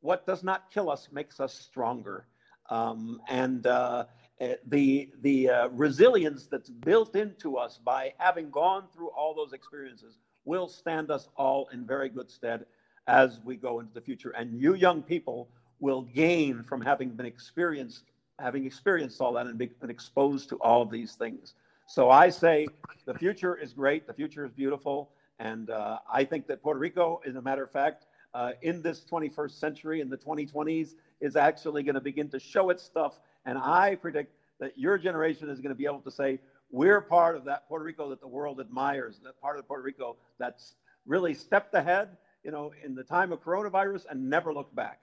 What 0.00 0.26
does 0.26 0.42
not 0.42 0.70
kill 0.72 0.90
us 0.90 1.08
makes 1.12 1.38
us 1.38 1.54
stronger. 1.54 2.26
Um, 2.68 3.20
and 3.28 3.66
uh, 3.66 4.06
eh, 4.40 4.56
the, 4.66 5.10
the 5.22 5.48
uh, 5.48 5.68
resilience 5.68 6.46
that's 6.46 6.70
built 6.70 7.14
into 7.14 7.56
us 7.56 7.78
by 7.78 8.14
having 8.18 8.50
gone 8.50 8.84
through 8.92 9.10
all 9.10 9.32
those 9.34 9.52
experiences 9.52 10.18
will 10.44 10.68
stand 10.68 11.10
us 11.10 11.28
all 11.36 11.68
in 11.72 11.86
very 11.86 12.08
good 12.08 12.30
stead 12.30 12.66
as 13.06 13.40
we 13.44 13.56
go 13.56 13.80
into 13.80 13.92
the 13.92 14.00
future. 14.00 14.30
And 14.30 14.60
you 14.60 14.74
young 14.74 15.02
people 15.02 15.48
will 15.80 16.02
gain 16.02 16.62
from 16.62 16.80
having 16.80 17.10
been 17.10 17.26
experienced, 17.26 18.04
having 18.38 18.64
experienced 18.64 19.20
all 19.20 19.32
that 19.34 19.46
and 19.46 19.58
been 19.58 19.90
exposed 19.90 20.48
to 20.50 20.56
all 20.56 20.82
of 20.82 20.90
these 20.90 21.14
things. 21.14 21.54
So 21.86 22.10
I 22.10 22.30
say 22.30 22.66
the 23.04 23.14
future 23.14 23.56
is 23.56 23.72
great, 23.72 24.06
the 24.06 24.14
future 24.14 24.44
is 24.44 24.52
beautiful, 24.52 25.10
and 25.38 25.68
uh, 25.68 25.98
I 26.10 26.24
think 26.24 26.46
that 26.46 26.62
Puerto 26.62 26.80
Rico, 26.80 27.20
as 27.26 27.36
a 27.36 27.42
matter 27.42 27.62
of 27.62 27.70
fact, 27.70 28.06
uh, 28.32 28.52
in 28.62 28.82
this 28.82 29.04
21st 29.10 29.52
century, 29.52 30.00
in 30.00 30.08
the 30.08 30.16
2020s, 30.16 30.94
is 31.20 31.36
actually 31.36 31.82
going 31.82 31.94
to 31.94 32.00
begin 32.00 32.28
to 32.30 32.40
show 32.40 32.70
its 32.70 32.82
stuff. 32.82 33.20
And 33.44 33.58
I 33.58 33.96
predict 33.96 34.34
that 34.60 34.78
your 34.78 34.98
generation 34.98 35.48
is 35.48 35.60
going 35.60 35.70
to 35.70 35.76
be 35.76 35.84
able 35.84 36.00
to 36.00 36.10
say, 36.10 36.40
we're 36.70 37.00
part 37.00 37.36
of 37.36 37.44
that 37.44 37.68
Puerto 37.68 37.84
Rico 37.84 38.08
that 38.10 38.20
the 38.20 38.26
world 38.26 38.60
admires, 38.60 39.20
that 39.22 39.40
part 39.40 39.58
of 39.58 39.68
Puerto 39.68 39.82
Rico 39.82 40.16
that's 40.38 40.74
really 41.06 41.34
stepped 41.34 41.74
ahead 41.74 42.16
you 42.44 42.50
know, 42.50 42.72
in 42.84 42.94
the 42.94 43.02
time 43.02 43.32
of 43.32 43.42
coronavirus 43.42 44.04
and 44.10 44.28
never 44.28 44.52
look 44.52 44.72
back. 44.74 45.00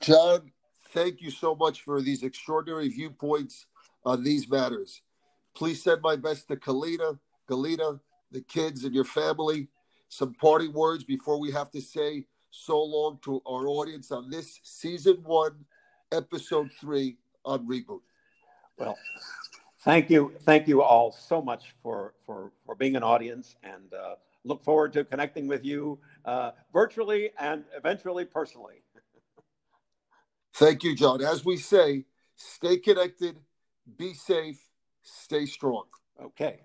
Jon, 0.00 0.52
thank 0.90 1.20
you 1.20 1.30
so 1.30 1.54
much 1.54 1.80
for 1.80 2.00
these 2.02 2.22
extraordinary 2.22 2.88
viewpoints 2.88 3.66
on 4.04 4.22
these 4.22 4.48
matters. 4.48 5.00
Please 5.54 5.82
send 5.82 6.02
my 6.02 6.14
best 6.14 6.46
to 6.48 6.56
Kalina, 6.56 7.18
Galina, 7.48 7.98
the 8.30 8.42
kids, 8.42 8.84
and 8.84 8.94
your 8.94 9.04
family. 9.04 9.68
Some 10.08 10.34
parting 10.34 10.72
words 10.72 11.04
before 11.04 11.40
we 11.40 11.50
have 11.52 11.70
to 11.72 11.80
say 11.80 12.26
so 12.50 12.82
long 12.82 13.18
to 13.24 13.42
our 13.46 13.66
audience 13.66 14.12
on 14.12 14.30
this 14.30 14.60
season 14.62 15.18
one, 15.24 15.64
episode 16.12 16.70
three 16.80 17.16
on 17.44 17.66
Reboot. 17.66 18.00
Well, 18.78 18.96
thank 19.80 20.08
you, 20.10 20.32
thank 20.42 20.68
you 20.68 20.82
all 20.82 21.12
so 21.12 21.42
much 21.42 21.74
for 21.82 22.14
for 22.24 22.52
for 22.64 22.74
being 22.74 22.94
an 22.94 23.02
audience 23.02 23.56
and. 23.62 23.92
Uh, 23.92 24.14
look 24.44 24.62
forward 24.64 24.92
to 24.94 25.04
connecting 25.04 25.46
with 25.46 25.64
you 25.64 25.98
uh, 26.24 26.52
virtually 26.72 27.30
and 27.38 27.64
eventually 27.76 28.24
personally. 28.24 28.82
Thank 30.54 30.82
you, 30.82 30.96
Jon. 30.96 31.22
As 31.22 31.44
we 31.44 31.56
say, 31.56 32.04
stay 32.36 32.78
connected, 32.78 33.38
be 33.96 34.14
safe, 34.14 34.60
stay 35.02 35.46
strong. 35.46 35.84
Okay. 36.20 36.60